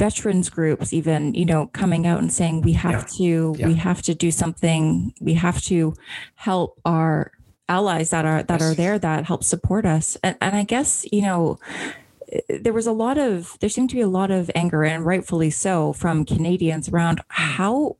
[0.00, 3.16] veterans groups even, you know, coming out and saying we have yeah.
[3.18, 3.66] to yeah.
[3.66, 5.12] we have to do something.
[5.20, 5.94] We have to
[6.36, 7.32] help our
[7.68, 8.70] allies that are that yes.
[8.70, 10.16] are there that help support us.
[10.24, 11.58] And and I guess, you know,
[12.48, 15.50] there was a lot of there seemed to be a lot of anger and rightfully
[15.50, 17.24] so from Canadians around mm.
[17.28, 17.96] how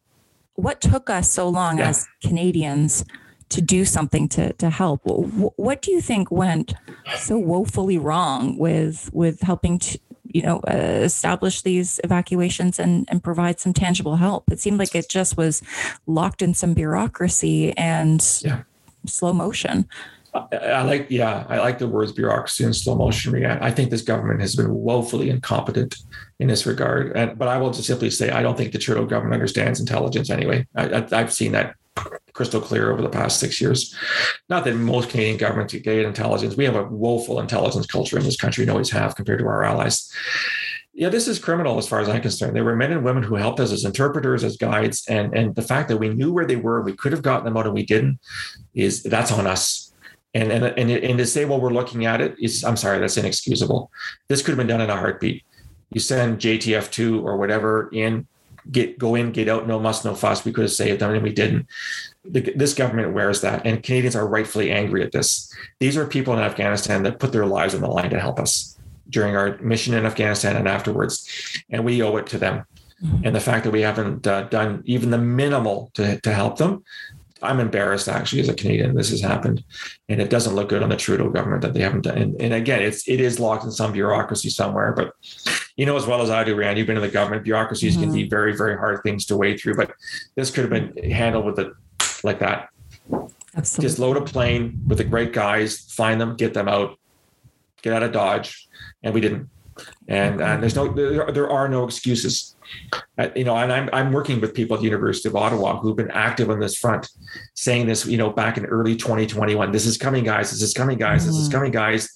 [0.55, 1.91] what took us so long yeah.
[1.91, 3.05] as Canadians
[3.51, 5.03] to do something to to help.
[5.05, 6.73] What do you think went
[7.19, 9.99] so woefully wrong with with helping to
[10.33, 14.51] you know uh, establish these evacuations and and provide some tangible help?
[14.51, 15.63] It seemed like it just was
[16.07, 18.63] locked in some bureaucracy and yeah.
[19.07, 19.89] slow motion.
[20.33, 23.45] I like, yeah, I like the words bureaucracy and slow motion.
[23.45, 25.97] I think this government has been woefully incompetent
[26.39, 27.17] in this regard.
[27.17, 30.31] And but I will just simply say, I don't think the Trudeau government understands intelligence
[30.31, 30.67] anyway.
[30.77, 31.75] I, have seen that
[32.33, 33.95] crystal clear over the past six years.
[34.49, 36.57] Not that most Canadian governments get intelligence.
[36.57, 39.65] We have a woeful intelligence culture in this country and always have compared to our
[39.65, 40.13] allies.
[40.93, 42.55] Yeah, this is criminal as far as I'm concerned.
[42.55, 45.63] There were men and women who helped us as interpreters, as guides, and and the
[45.63, 47.87] fact that we knew where they were, we could have gotten them out, and we
[47.87, 48.19] didn't,
[48.75, 49.91] is that's on us
[50.35, 53.17] and, and, and, and to say, well, we're looking at it is, I'm sorry, that's
[53.17, 53.91] inexcusable.
[54.29, 55.45] This could have been done in a heartbeat.
[55.91, 58.29] You send JTF2 or whatever in,
[58.71, 60.45] get go in, get out, no muss, no fuss.
[60.45, 61.67] We could have saved them and we didn't.
[62.25, 63.67] The, this government wears that.
[63.67, 65.53] And Canadians are rightfully angry at this.
[65.79, 68.79] These are people in Afghanistan that put their lives on the line to help us
[69.09, 71.63] during our mission in Afghanistan and afterwards.
[71.71, 72.65] And we owe it to them.
[73.03, 73.27] Mm-hmm.
[73.27, 76.85] And the fact that we haven't uh, done even the minimal to, to help them
[77.43, 79.65] I'm embarrassed actually as a Canadian this has happened,
[80.09, 82.19] and it doesn't look good on the Trudeau government that they haven't done.
[82.19, 84.93] And, and, again, it's it is locked in some bureaucracy somewhere.
[84.93, 85.13] But
[85.77, 87.45] you know as well as I do, Rand, you've been in the government.
[87.45, 88.05] Bureaucracies mm-hmm.
[88.05, 89.93] can be very very hard things to wade through, but
[90.37, 91.57] this could have been handled with
[92.25, 92.69] like that.
[93.57, 93.89] Absolutely.
[93.89, 96.99] Just load a plane with the great guys, find them, get them out,
[97.83, 98.69] get out of Dodge,
[99.03, 99.49] and we didn't.
[100.09, 102.55] And and there's no there, there are no excuses
[103.19, 105.97] uh, you know, and I'm I'm working with people at the University of Ottawa who've
[105.97, 107.09] been active on this front,
[107.55, 109.73] saying this, you know, back in early 2021.
[109.73, 110.51] This is coming, guys.
[110.51, 111.27] This is coming, guys.
[111.27, 111.57] This is mm-hmm.
[111.59, 112.09] coming, guys.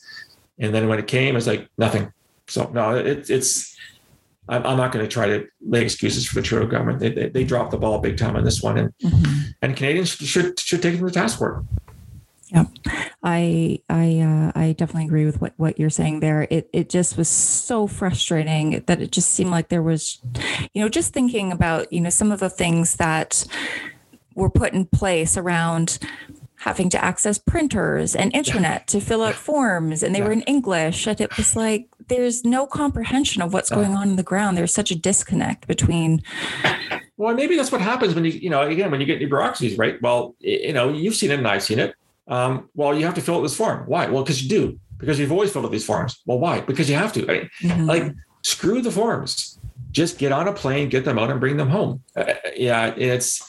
[0.58, 2.12] And then when it came, it's like nothing.
[2.46, 3.73] So no, it, it's.
[4.48, 7.00] I'm, I'm not going to try to lay excuses for the Trudeau government.
[7.00, 9.42] They, they, they dropped the ball big time on this one, and mm-hmm.
[9.62, 11.80] and Canadians should should take them to task for it.
[12.48, 12.66] Yeah,
[13.22, 16.46] I I uh, I definitely agree with what what you're saying there.
[16.50, 20.20] It it just was so frustrating that it just seemed like there was,
[20.72, 23.46] you know, just thinking about you know some of the things that
[24.34, 25.98] were put in place around
[26.56, 28.84] having to access printers and internet yeah.
[28.86, 30.24] to fill out forms and they yeah.
[30.24, 34.16] were in english and it was like there's no comprehension of what's going on in
[34.16, 36.22] the ground there's such a disconnect between
[37.16, 39.76] well maybe that's what happens when you you know again when you get your bureaucracies
[39.78, 41.94] right well you know you've seen it and i've seen it
[42.28, 43.84] um, well, you have to fill out this form.
[43.86, 44.08] Why?
[44.08, 44.78] Well, because you do.
[44.98, 46.20] Because you've always filled out these forms.
[46.24, 46.60] Well, why?
[46.60, 47.22] Because you have to.
[47.30, 47.84] I mm-hmm.
[47.84, 49.53] Like, screw the forms.
[49.94, 52.02] Just get on a plane, get them out, and bring them home.
[52.16, 53.48] Uh, yeah, it's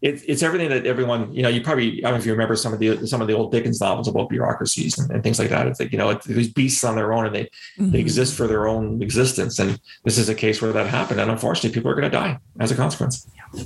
[0.00, 1.50] it's it's everything that everyone you know.
[1.50, 3.52] You probably I don't know if you remember some of the some of the old
[3.52, 5.66] Dickens novels about bureaucracies and, and things like that.
[5.66, 7.90] It's like you know it's, these beasts on their own and they mm-hmm.
[7.90, 9.58] they exist for their own existence.
[9.58, 12.38] And this is a case where that happened, and unfortunately, people are going to die
[12.58, 13.28] as a consequence.
[13.36, 13.64] Yeah.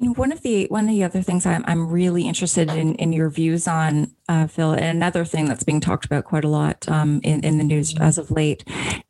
[0.00, 3.30] One of the one of the other things I'm I'm really interested in in your
[3.30, 7.20] views on uh, Phil, and another thing that's being talked about quite a lot um,
[7.24, 8.62] in in the news as of late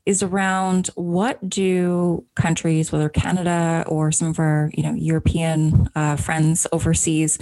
[0.07, 6.16] is around what do countries, whether Canada or some of our you know European uh,
[6.16, 7.39] friends overseas,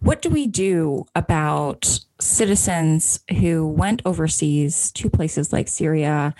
[0.00, 6.34] what do we do about citizens who went overseas to places like Syria,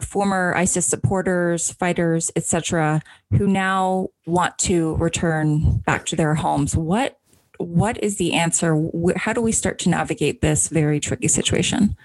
[0.00, 3.02] former ISIS supporters, fighters, etc.,
[3.36, 6.76] who now want to return back to their homes.
[6.76, 7.18] What
[7.58, 8.88] what is the answer?
[9.16, 11.96] How do we start to navigate this very tricky situation?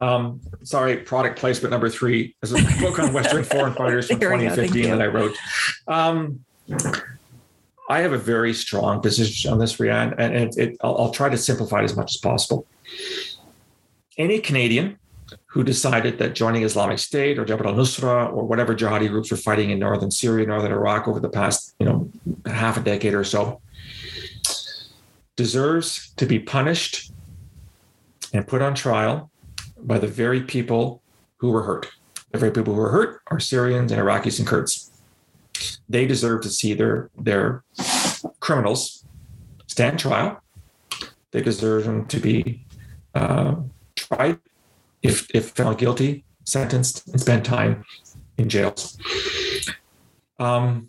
[0.00, 4.90] Um, sorry, product placement number three is a book on Western foreign fighters from 2015
[4.90, 5.36] that I wrote.
[5.86, 6.44] Um,
[7.92, 11.28] I have a very strong position on this, Rian, and it, it, I'll, I'll try
[11.28, 12.66] to simplify it as much as possible.
[14.16, 14.98] Any Canadian
[15.44, 19.68] who decided that joining Islamic State or Jabhat al-Nusra or whatever jihadi groups were fighting
[19.68, 22.10] in northern Syria, northern Iraq over the past, you know,
[22.46, 23.60] half a decade or so,
[25.36, 27.12] deserves to be punished
[28.32, 29.30] and put on trial
[29.76, 31.02] by the very people
[31.36, 31.88] who were hurt.
[32.30, 34.91] The very people who were hurt are Syrians and Iraqis and Kurds.
[35.88, 37.64] They deserve to see their their
[38.40, 39.04] criminals
[39.66, 40.40] stand trial.
[41.30, 42.64] They deserve them to be
[43.14, 43.56] uh,
[43.96, 44.38] tried,
[45.02, 47.84] if if found guilty, sentenced, and spend time
[48.38, 48.98] in jails.
[50.38, 50.88] Um,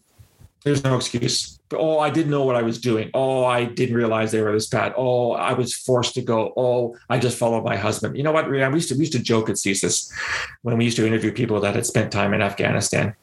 [0.64, 1.60] there's no excuse.
[1.74, 3.10] Oh, I didn't know what I was doing.
[3.14, 4.94] Oh, I didn't realize they were this bad.
[4.96, 6.54] Oh, I was forced to go.
[6.56, 8.16] Oh, I just followed my husband.
[8.16, 8.72] You know what, Rian?
[8.72, 10.12] We used to we used to joke at CSIS
[10.62, 13.16] when we used to interview people that had spent time in Afghanistan,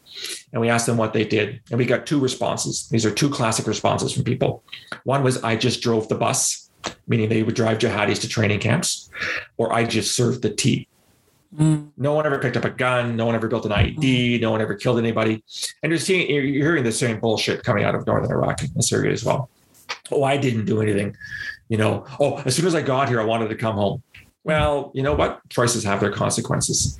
[0.52, 2.88] and we asked them what they did, and we got two responses.
[2.88, 4.62] These are two classic responses from people.
[5.04, 6.70] One was, "I just drove the bus,"
[7.06, 9.10] meaning they would drive jihadis to training camps,
[9.56, 10.88] or "I just served the tea."
[11.56, 11.88] Mm.
[11.96, 13.16] No one ever picked up a gun.
[13.16, 14.38] No one ever built an IED.
[14.38, 14.40] Mm.
[14.40, 15.42] No one ever killed anybody.
[15.82, 19.12] And you're seeing, you're hearing the same bullshit coming out of northern Iraq and Syria
[19.12, 19.50] as well.
[20.12, 21.16] Oh, I didn't do anything.
[21.68, 24.02] You know, oh, as soon as I got here, I wanted to come home.
[24.44, 25.40] Well, you know what?
[25.50, 26.98] Choices have their consequences.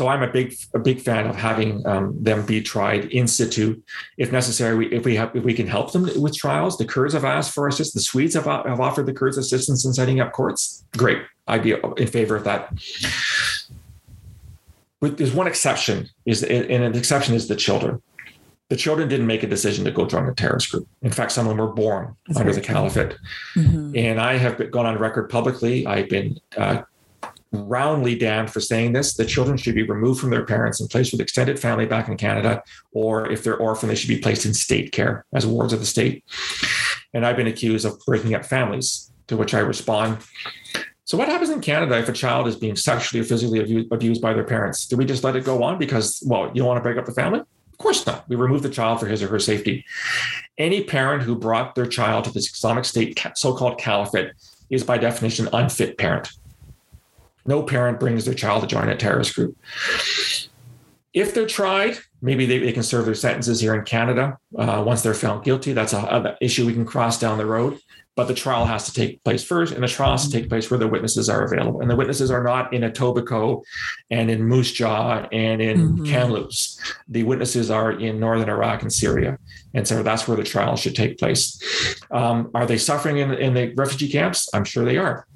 [0.00, 3.82] So I'm a big a big fan of having um, them be tried in situ,
[4.16, 4.74] if necessary.
[4.74, 7.52] We, if we have if we can help them with trials, the Kurds have asked
[7.52, 7.92] for assistance.
[7.92, 10.86] The Swedes have, have offered the Kurds assistance in setting up courts.
[10.96, 12.72] Great, I'd be in favor of that.
[15.00, 18.00] But there's one exception is and an exception is the children.
[18.70, 20.88] The children didn't make a decision to go join a terrorist group.
[21.02, 23.18] In fact, some of them were born That's under the caliphate.
[23.54, 23.94] Mm-hmm.
[23.94, 25.86] And I have gone on record publicly.
[25.86, 26.84] I've been uh,
[27.52, 29.14] roundly damned for saying this.
[29.14, 32.16] The children should be removed from their parents and placed with extended family back in
[32.16, 35.80] Canada, or if they're orphan, they should be placed in state care as wards of
[35.80, 36.24] the state.
[37.12, 40.18] And I've been accused of breaking up families, to which I respond
[41.10, 44.32] so, what happens in Canada if a child is being sexually or physically abused by
[44.32, 44.86] their parents?
[44.86, 47.04] Do we just let it go on because, well, you don't want to break up
[47.04, 47.40] the family?
[47.40, 48.28] Of course not.
[48.28, 49.84] We remove the child for his or her safety.
[50.56, 54.34] Any parent who brought their child to this Islamic State so called caliphate
[54.70, 56.30] is, by definition, unfit parent.
[57.50, 59.56] No parent brings their child to join a terrorist group.
[61.12, 64.38] If they're tried, maybe they, they can serve their sentences here in Canada.
[64.56, 67.80] Uh, once they're found guilty, that's an issue we can cross down the road
[68.20, 70.70] but the trial has to take place first, and the trial has to take place
[70.70, 71.80] where the witnesses are available.
[71.80, 73.62] And the witnesses are not in Etobicoke
[74.10, 76.04] and in Moose Jaw and in mm-hmm.
[76.04, 76.78] Kamloops.
[77.08, 79.38] The witnesses are in northern Iraq and Syria.
[79.72, 81.62] And so that's where the trial should take place.
[82.10, 84.50] Um, are they suffering in, in the refugee camps?
[84.52, 85.26] I'm sure they are.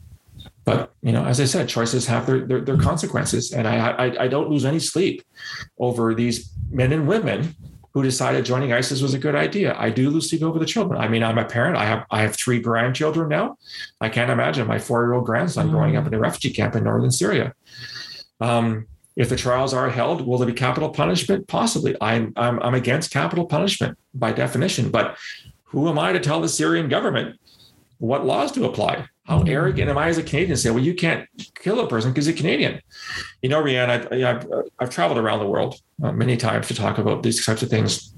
[0.65, 4.25] But you know, as I said, choices have their their, their consequences, and I, I
[4.25, 5.23] I don't lose any sleep
[5.79, 7.55] over these men and women
[7.95, 9.77] who decided joining ISIS was a good idea.
[9.79, 11.01] I do lose sleep over the children.
[11.01, 11.77] I mean, I'm a parent.
[11.77, 13.57] I have I have three grandchildren now.
[14.01, 15.77] I can't imagine my four year old grandson mm-hmm.
[15.77, 17.55] growing up in a refugee camp in northern Syria.
[18.41, 21.47] Um, if the trials are held, will there be capital punishment?
[21.47, 21.97] Possibly.
[22.01, 25.17] I'm, I'm I'm against capital punishment by definition, but
[25.63, 27.39] who am I to tell the Syrian government
[27.99, 29.07] what laws to apply?
[29.25, 32.13] How arrogant am I as a Canadian to say, well, you can't kill a person
[32.13, 32.81] because you're Canadian?
[33.41, 34.47] You know, Rianne, I, have
[34.79, 38.15] I've traveled around the world uh, many times to talk about these types of things.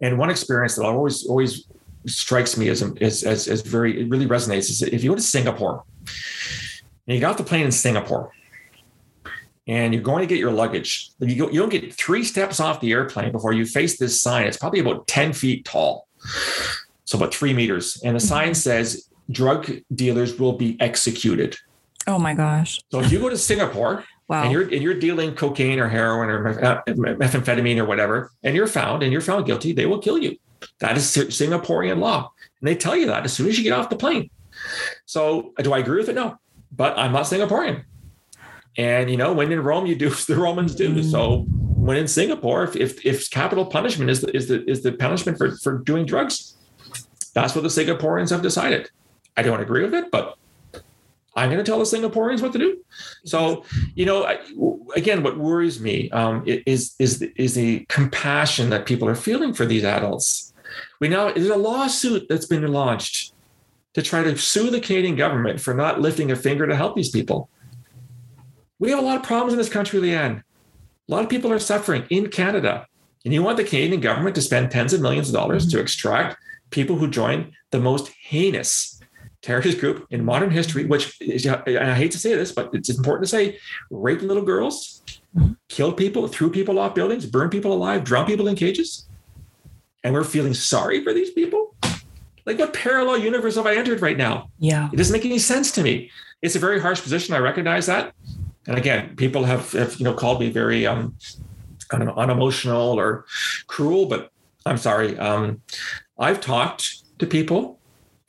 [0.00, 1.66] And one experience that always always
[2.06, 5.22] strikes me as, as, as, as very, it really resonates is if you go to
[5.22, 5.84] Singapore
[7.06, 8.32] and you got off the plane in Singapore
[9.66, 12.80] and you're going to get your luggage, you, go, you don't get three steps off
[12.80, 14.46] the airplane before you face this sign.
[14.46, 16.06] It's probably about 10 feet tall.
[17.04, 18.00] So about three meters.
[18.04, 21.56] And the sign says drug dealers will be executed.
[22.06, 22.80] Oh my gosh.
[22.90, 24.44] So if you go to Singapore wow.
[24.44, 28.66] and you're and you're dealing cocaine or heroin or uh, methamphetamine or whatever, and you're
[28.66, 30.36] found and you're found guilty, they will kill you.
[30.80, 32.30] That is Singaporean law.
[32.60, 34.30] And they tell you that as soon as you get off the plane.
[35.04, 36.14] So do I agree with it?
[36.14, 36.38] No.
[36.72, 37.84] But I'm not Singaporean.
[38.78, 40.94] And you know, when in Rome, you do as the Romans do.
[40.94, 41.10] Mm.
[41.10, 44.92] So when in Singapore, if, if, if capital punishment is the, is the is the
[44.92, 46.56] punishment for, for doing drugs,
[47.34, 48.90] that's what the Singaporeans have decided.
[49.36, 50.36] I don't agree with it, but
[51.36, 52.78] I'm going to tell the Singaporeans what to do.
[53.24, 53.64] So,
[53.94, 54.38] you know, I,
[54.96, 59.66] again, what worries me um, is is is the compassion that people are feeling for
[59.66, 60.54] these adults.
[60.98, 63.34] We now there's a lawsuit that's been launched
[63.92, 67.10] to try to sue the Canadian government for not lifting a finger to help these
[67.10, 67.50] people.
[68.78, 70.42] We have a lot of problems in this country, Leanne.
[71.08, 72.86] A lot of people are suffering in Canada.
[73.24, 75.78] And you want the Canadian government to spend tens of millions of dollars mm-hmm.
[75.78, 76.36] to extract
[76.70, 78.95] people who join the most heinous
[79.46, 83.24] terrorist group in modern history, which is, I hate to say this, but it's important
[83.26, 83.58] to say,
[83.90, 85.02] raped little girls,
[85.68, 89.08] killed people, threw people off buildings, burned people alive, drowned people in cages.
[90.02, 91.76] And we're feeling sorry for these people.
[92.44, 94.50] Like what parallel universe have I entered right now?
[94.58, 94.88] Yeah.
[94.92, 96.10] It doesn't make any sense to me.
[96.42, 97.32] It's a very harsh position.
[97.32, 98.14] I recognize that.
[98.66, 101.14] And again, people have, have you know, called me very, um,
[101.92, 103.26] I don't know, unemotional or
[103.68, 104.32] cruel, but
[104.64, 105.16] I'm sorry.
[105.18, 105.62] Um,
[106.18, 107.75] I've talked to people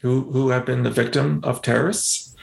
[0.02, 2.36] who who have been the victim of terrorists,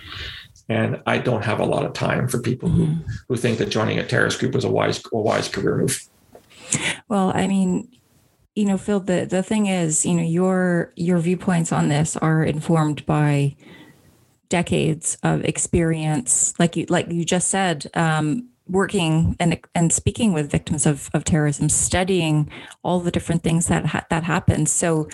[0.69, 2.85] And I don't have a lot of time for people mm-hmm.
[2.85, 6.09] who, who think that joining a terrorist group was a wise a wise career move.
[7.09, 7.89] Well, I mean,
[8.55, 12.43] you know, Phil, the, the thing is, you know, your your viewpoints on this are
[12.43, 13.57] informed by
[14.49, 20.51] decades of experience, like you like you just said, um, working and and speaking with
[20.51, 22.51] victims of, of terrorism, studying
[22.83, 24.67] all the different things that ha- that happen.
[24.67, 25.09] So,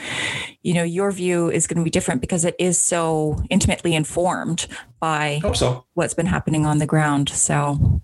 [0.62, 4.66] you know, your view is going to be different because it is so intimately informed
[5.00, 5.84] by so.
[5.94, 7.28] what's been happening on the ground.
[7.28, 8.02] So,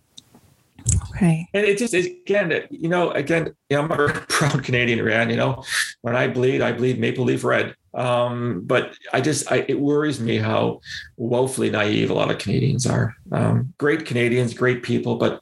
[1.11, 1.49] okay.
[1.55, 5.31] And it just again, you know, again, you know, I'm a proud Canadian, Rand.
[5.31, 5.65] You know,
[6.03, 7.75] when I bleed, I bleed maple leaf red.
[7.95, 10.81] Um, but I just, I, it worries me how
[11.17, 13.15] woefully naive a lot of Canadians are.
[13.33, 15.41] Um, great Canadians, great people, but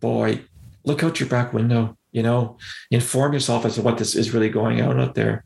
[0.00, 0.40] boy,
[0.84, 1.96] look out your back window.
[2.12, 2.58] You know,
[2.90, 5.44] inform yourself as to what this is really going on out there.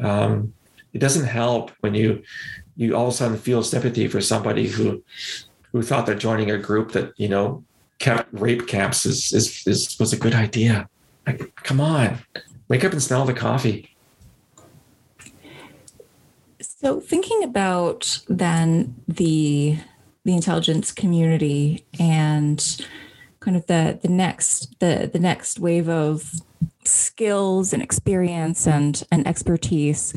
[0.00, 0.52] Um,
[0.92, 2.22] it doesn't help when you
[2.76, 5.02] you all of a sudden feel sympathy for somebody who
[5.72, 7.64] who thought they're joining a group that you know
[8.00, 10.88] kept rape camps is is, is was a good idea.
[11.26, 12.18] Like, come on,
[12.68, 13.94] wake up and smell the coffee.
[16.60, 19.78] So thinking about then the
[20.24, 22.86] the intelligence community and
[23.38, 26.32] kind of the the next the the next wave of
[26.84, 30.14] skills and experience and and expertise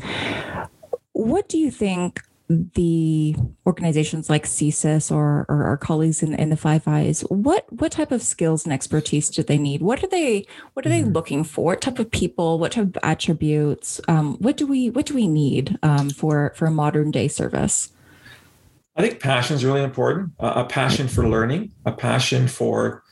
[1.12, 3.34] what do you think the
[3.66, 8.12] organizations like CSIS or, or our colleagues in, in the Five Eyes, what what type
[8.12, 9.80] of skills and expertise do they need?
[9.80, 11.12] What are they what are they mm-hmm.
[11.12, 11.72] looking for?
[11.72, 12.58] What type of people?
[12.58, 14.00] What type of attributes?
[14.08, 17.92] Um, what do we what do we need um, for for a modern day service?
[18.96, 20.32] I think passion is really important.
[20.38, 23.02] Uh, a passion for learning, a passion for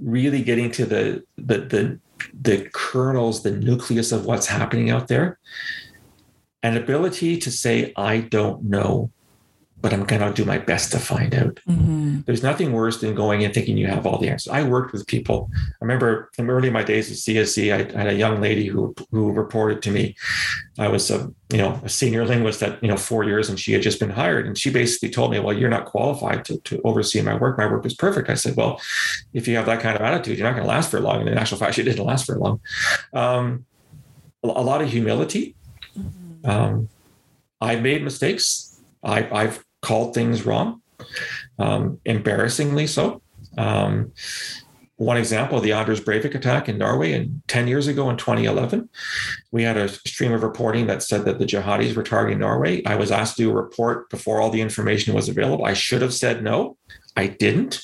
[0.00, 2.00] really getting to the the the
[2.42, 5.38] the kernels, the nucleus of what's happening out there
[6.66, 9.10] an ability to say, I don't know,
[9.80, 11.60] but I'm going to do my best to find out.
[11.68, 12.22] Mm-hmm.
[12.26, 14.52] There's nothing worse than going and thinking you have all the answers.
[14.52, 15.48] I worked with people.
[15.54, 18.96] I remember in early in my days at CSE, I had a young lady who
[19.12, 20.16] who reported to me.
[20.76, 23.72] I was a you know a senior linguist at you know four years, and she
[23.74, 24.46] had just been hired.
[24.46, 27.56] And she basically told me, "Well, you're not qualified to, to oversee my work.
[27.56, 28.80] My work is perfect." I said, "Well,
[29.34, 31.28] if you have that kind of attitude, you're not going to last very long." And
[31.28, 32.60] in actual fact, she didn't last very long.
[33.12, 33.66] Um,
[34.42, 35.56] a lot of humility
[36.46, 36.88] um,
[37.60, 38.80] I made mistakes.
[39.02, 40.82] I, I've called things wrong,
[41.58, 43.22] um, embarrassingly so.
[43.56, 44.12] Um,
[44.96, 48.88] one example, the Anders Breivik attack in Norway, and 10 years ago in 2011,
[49.50, 52.82] we had a stream of reporting that said that the jihadis were targeting Norway.
[52.86, 55.66] I was asked to do a report before all the information was available.
[55.66, 56.78] I should have said no.
[57.14, 57.82] I didn't.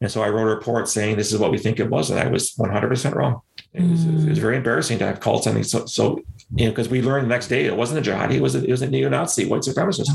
[0.00, 2.18] And so I wrote a report saying this is what we think it was, and
[2.18, 3.42] I was 100% wrong.
[3.74, 4.24] It was, mm.
[4.24, 6.20] it was very embarrassing to have called something so, so
[6.54, 8.64] you know, because we learned the next day it wasn't a jihadi, it was a,
[8.64, 10.08] it was a neo-Nazi white supremacist.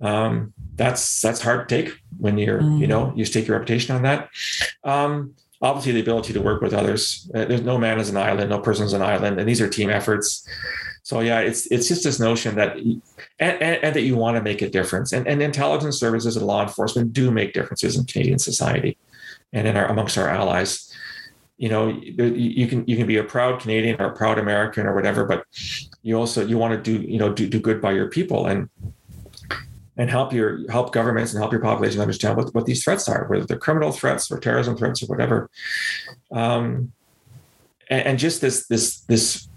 [0.00, 2.78] Um, that's that's hard to take when you're, mm.
[2.78, 4.28] you know, you stake your reputation on that.
[4.84, 7.30] Um, obviously, the ability to work with others.
[7.34, 9.68] Uh, there's no man is an island, no person is an island, and these are
[9.68, 10.46] team efforts.
[11.02, 13.02] So yeah, it's it's just this notion that and,
[13.38, 15.12] and, and, that you want to make a difference.
[15.12, 18.98] And, and intelligence services and law enforcement do make differences in Canadian society
[19.52, 20.85] and in our amongst our allies
[21.58, 24.94] you know you can you can be a proud canadian or a proud american or
[24.94, 25.44] whatever but
[26.02, 28.68] you also you want to do you know do, do good by your people and
[29.96, 33.26] and help your help governments and help your population understand what, what these threats are
[33.28, 35.50] whether they're criminal threats or terrorism threats or whatever.
[36.32, 36.92] Um,
[37.88, 39.48] and, and just this this this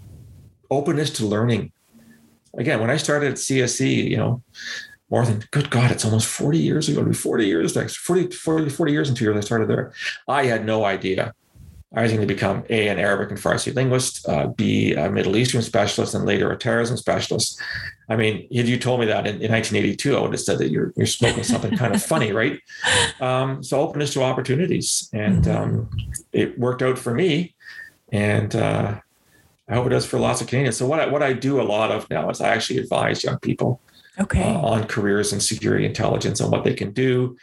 [0.70, 1.72] openness to learning.
[2.56, 4.42] Again when i started at CSE you know
[5.10, 8.92] more than good god it's almost 40 years ago 40 years next 40 40, 40
[8.92, 9.92] years in two years i started there.
[10.26, 11.34] I had no idea
[11.92, 15.36] I was going to become A, an Arabic and Farsi linguist, uh, B, a Middle
[15.36, 17.60] Eastern specialist, and later a terrorism specialist.
[18.08, 20.70] I mean, if you told me that in, in 1982, I would have said that
[20.70, 22.60] you're, you're smoking something kind of funny, right?
[23.20, 25.10] Um, so openness to opportunities.
[25.12, 25.62] And mm-hmm.
[25.62, 25.90] um,
[26.32, 27.54] it worked out for me.
[28.10, 28.98] And uh,
[29.68, 30.78] I hope it does for lots of Canadians.
[30.78, 33.38] So what I, what I do a lot of now is I actually advise young
[33.40, 33.78] people
[34.18, 34.42] okay.
[34.42, 37.36] uh, on careers in security intelligence and what they can do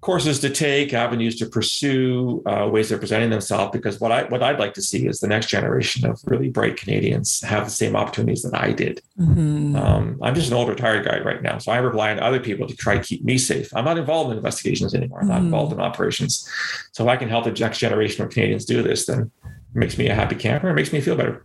[0.00, 3.72] courses to take, avenues to pursue, uh, ways of presenting themselves.
[3.72, 6.76] Because what I what I'd like to see is the next generation of really bright
[6.76, 9.02] Canadians have the same opportunities that I did.
[9.18, 9.76] Mm-hmm.
[9.76, 12.66] Um, I'm just an old retired guy right now, so I rely on other people
[12.66, 13.74] to try to keep me safe.
[13.74, 15.20] I'm not involved in investigations anymore.
[15.20, 15.34] I'm mm-hmm.
[15.34, 16.48] not involved in operations.
[16.92, 19.98] So if I can help the next generation of Canadians do this, then it makes
[19.98, 20.68] me a happy camper.
[20.68, 21.44] It makes me feel better.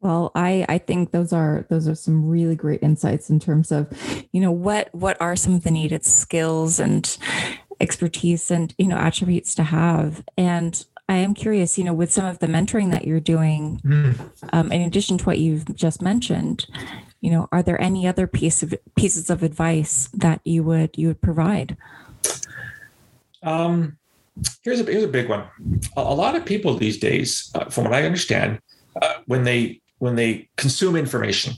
[0.00, 3.86] Well, I I think those are those are some really great insights in terms of,
[4.32, 7.16] you know, what what are some of the needed skills and
[7.80, 10.24] expertise and you know attributes to have.
[10.38, 14.30] And I am curious, you know, with some of the mentoring that you're doing, mm.
[14.52, 16.66] um, in addition to what you've just mentioned,
[17.20, 21.08] you know, are there any other piece of pieces of advice that you would you
[21.08, 21.76] would provide?
[23.42, 23.98] Um,
[24.62, 25.44] here's a here's a big one.
[25.96, 28.60] A, a lot of people these days, uh, from what I understand,
[29.02, 31.54] uh, when they when they consume information,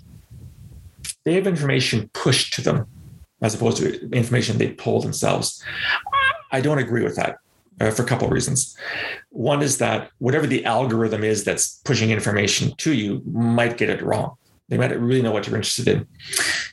[1.25, 2.87] they have information pushed to them
[3.41, 5.65] as opposed to information they pull themselves.
[6.51, 7.39] I don't agree with that
[7.81, 8.77] uh, for a couple of reasons.
[9.31, 14.03] One is that whatever the algorithm is that's pushing information to you might get it
[14.03, 14.37] wrong.
[14.69, 16.07] They might really know what you're interested in.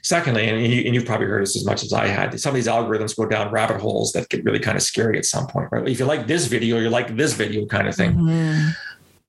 [0.04, 2.56] Secondly, and, you, and you've probably heard this as much as I had, some of
[2.56, 5.68] these algorithms go down rabbit holes that get really kind of scary at some point,
[5.72, 5.88] right?
[5.88, 8.14] If you like this video, you like this video kind of thing.
[8.14, 8.70] Mm-hmm.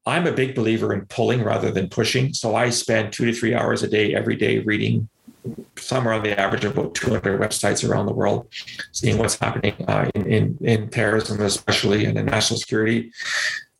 [0.07, 2.33] I'm a big believer in pulling rather than pushing.
[2.33, 5.09] So I spend two to three hours a day every day reading
[5.77, 8.47] somewhere on the average of about 200 websites around the world,
[8.93, 13.13] seeing what's happening uh, in, in, in terrorism, especially and in national security.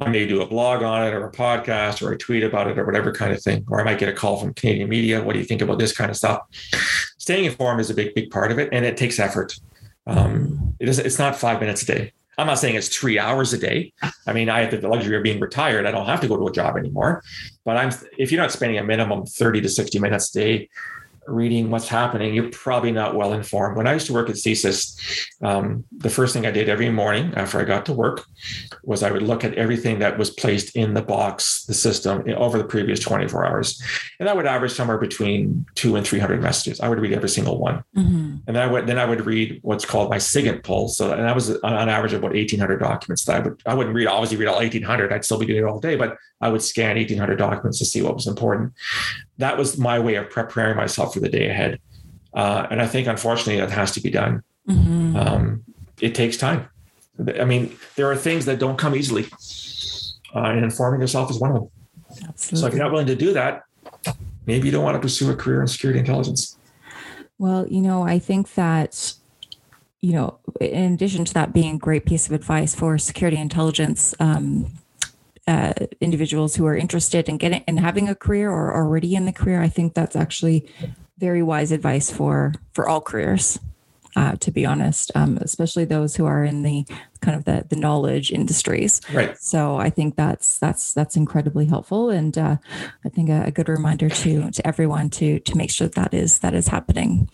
[0.01, 2.79] I may do a blog on it or a podcast or a tweet about it
[2.79, 3.67] or whatever kind of thing.
[3.69, 5.23] Or I might get a call from Canadian media.
[5.23, 6.41] What do you think about this kind of stuff?
[7.19, 9.59] Staying informed is a big, big part of it, and it takes effort.
[10.07, 12.13] Um, it is, it's not five minutes a day.
[12.39, 13.93] I'm not saying it's three hours a day.
[14.27, 15.87] I mean, I have the luxury of being retired.
[15.87, 17.23] I don't have to go to a job anymore.
[17.65, 20.69] But I'm if you're not spending a minimum 30 to 60 minutes a day
[21.27, 23.77] reading what's happening, you're probably not well informed.
[23.77, 27.33] When I used to work at CSIS, um, the first thing I did every morning
[27.37, 28.25] after I got to work
[28.83, 32.59] was I would look at everything that was placed in the box, the system over
[32.59, 33.83] the previous 24 hours.
[34.19, 36.81] And that would average somewhere between two and 300 messages.
[36.81, 37.85] I would read every single one.
[37.97, 38.37] Mm-hmm.
[38.47, 40.89] And then I would, then I would read what's called my SIGINT pull.
[40.89, 44.07] So, and that was on average about 1800 documents that I would, I wouldn't read,
[44.07, 45.13] obviously read all 1800.
[45.13, 48.03] I'd still be doing it all day, but I would scan 1800 documents to see
[48.03, 48.73] what was important.
[49.41, 51.81] That was my way of preparing myself for the day ahead.
[52.33, 54.43] Uh, and I think, unfortunately, that has to be done.
[54.69, 55.17] Mm-hmm.
[55.17, 55.65] Um,
[56.01, 56.69] it takes time.
[57.39, 59.27] I mean, there are things that don't come easily,
[60.35, 61.71] uh, and informing yourself is one of them.
[62.29, 62.61] Absolutely.
[62.61, 63.65] So if you're not willing to do that,
[64.47, 66.57] maybe you don't want to pursue a career in security intelligence.
[67.39, 69.15] Well, you know, I think that
[70.01, 74.15] you know, in addition to that being a great piece of advice for security intelligence
[74.19, 74.73] um,
[75.51, 79.33] uh, individuals who are interested in getting and having a career or already in the
[79.33, 80.71] career, I think that's actually
[81.19, 83.59] very wise advice for for all careers.
[84.17, 86.85] Uh, to be honest, um, especially those who are in the
[87.21, 89.01] kind of the, the knowledge industries.
[89.13, 89.39] Right.
[89.39, 92.57] So I think that's that's that's incredibly helpful, and uh,
[93.05, 96.15] I think a, a, good reminder to to everyone to to make sure that, that
[96.15, 97.31] is that is happening.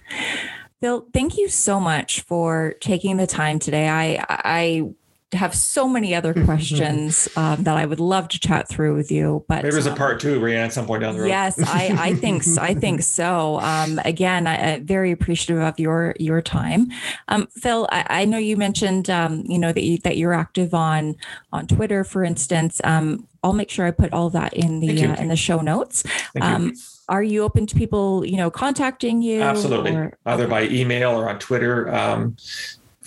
[0.82, 3.88] Phil, thank you so much for taking the time today.
[3.88, 4.90] I I
[5.32, 9.44] have so many other questions um, that I would love to chat through with you.
[9.48, 11.28] But maybe there's um, a part two, Rianne, at some point down the road.
[11.28, 12.62] Yes, I, I think so.
[12.62, 13.58] I think so.
[13.60, 16.88] Um, again, I, am very appreciative of your your time,
[17.28, 17.88] um, Phil.
[17.90, 21.16] I, I, know you mentioned um, you know that you, that you're active on
[21.52, 22.80] on Twitter, for instance.
[22.84, 26.04] Um, I'll make sure I put all that in the uh, in the show notes.
[26.34, 26.74] You.
[27.08, 29.40] Are you open to people, you know, contacting you?
[29.40, 30.50] Absolutely, or, either okay.
[30.50, 31.88] by email or on Twitter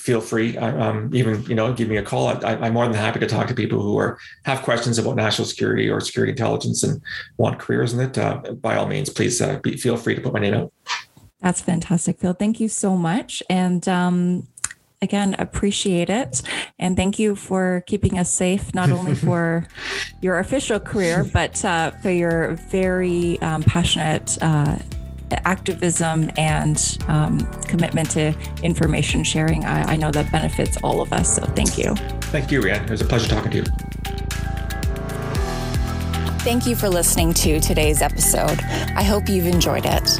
[0.09, 0.57] feel free.
[0.57, 2.29] Um, even you know, give me a call.
[2.43, 5.45] I, am more than happy to talk to people who are have questions about national
[5.45, 6.99] security or security intelligence and
[7.37, 8.17] want careers in it.
[8.17, 10.73] Uh, by all means, please uh, be, feel free to put my name out.
[11.41, 12.33] That's fantastic, Phil.
[12.33, 14.47] Thank you so much, and um,
[14.99, 16.41] again, appreciate it,
[16.79, 19.67] and thank you for keeping us safe, not only for
[20.21, 24.79] your official career, but uh, for your very um, passionate uh,
[25.47, 31.35] activism and um, commitment to information sharing, I, I, know that benefits all of us.
[31.35, 31.95] So thank you.
[32.31, 32.83] Thank you, Rianne.
[32.85, 33.63] It was a pleasure talking to you.
[36.39, 38.59] Thank you for listening to today's episode.
[38.95, 40.19] I hope you've enjoyed it.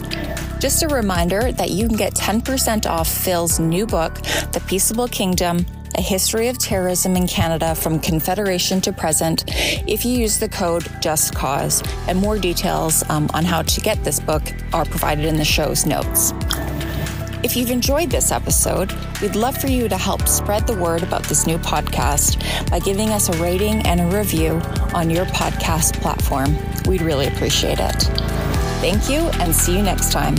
[0.59, 4.15] Just a reminder that you can get 10% off Phil's new book,
[4.51, 5.65] The Peaceable Kingdom
[5.95, 9.43] a history of terrorism in Canada from Confederation to present
[9.87, 11.83] if you use the code Just Cause.
[12.07, 14.43] And more details um, on how to get this book
[14.73, 16.33] are provided in the show's notes.
[17.41, 18.91] If you've enjoyed this episode,
[19.21, 22.37] we'd love for you to help spread the word about this new podcast
[22.69, 24.61] by giving us a rating and a review
[24.93, 26.57] on your podcast platform.
[26.85, 28.03] We'd really appreciate it.
[28.81, 30.35] Thank you and see you next time.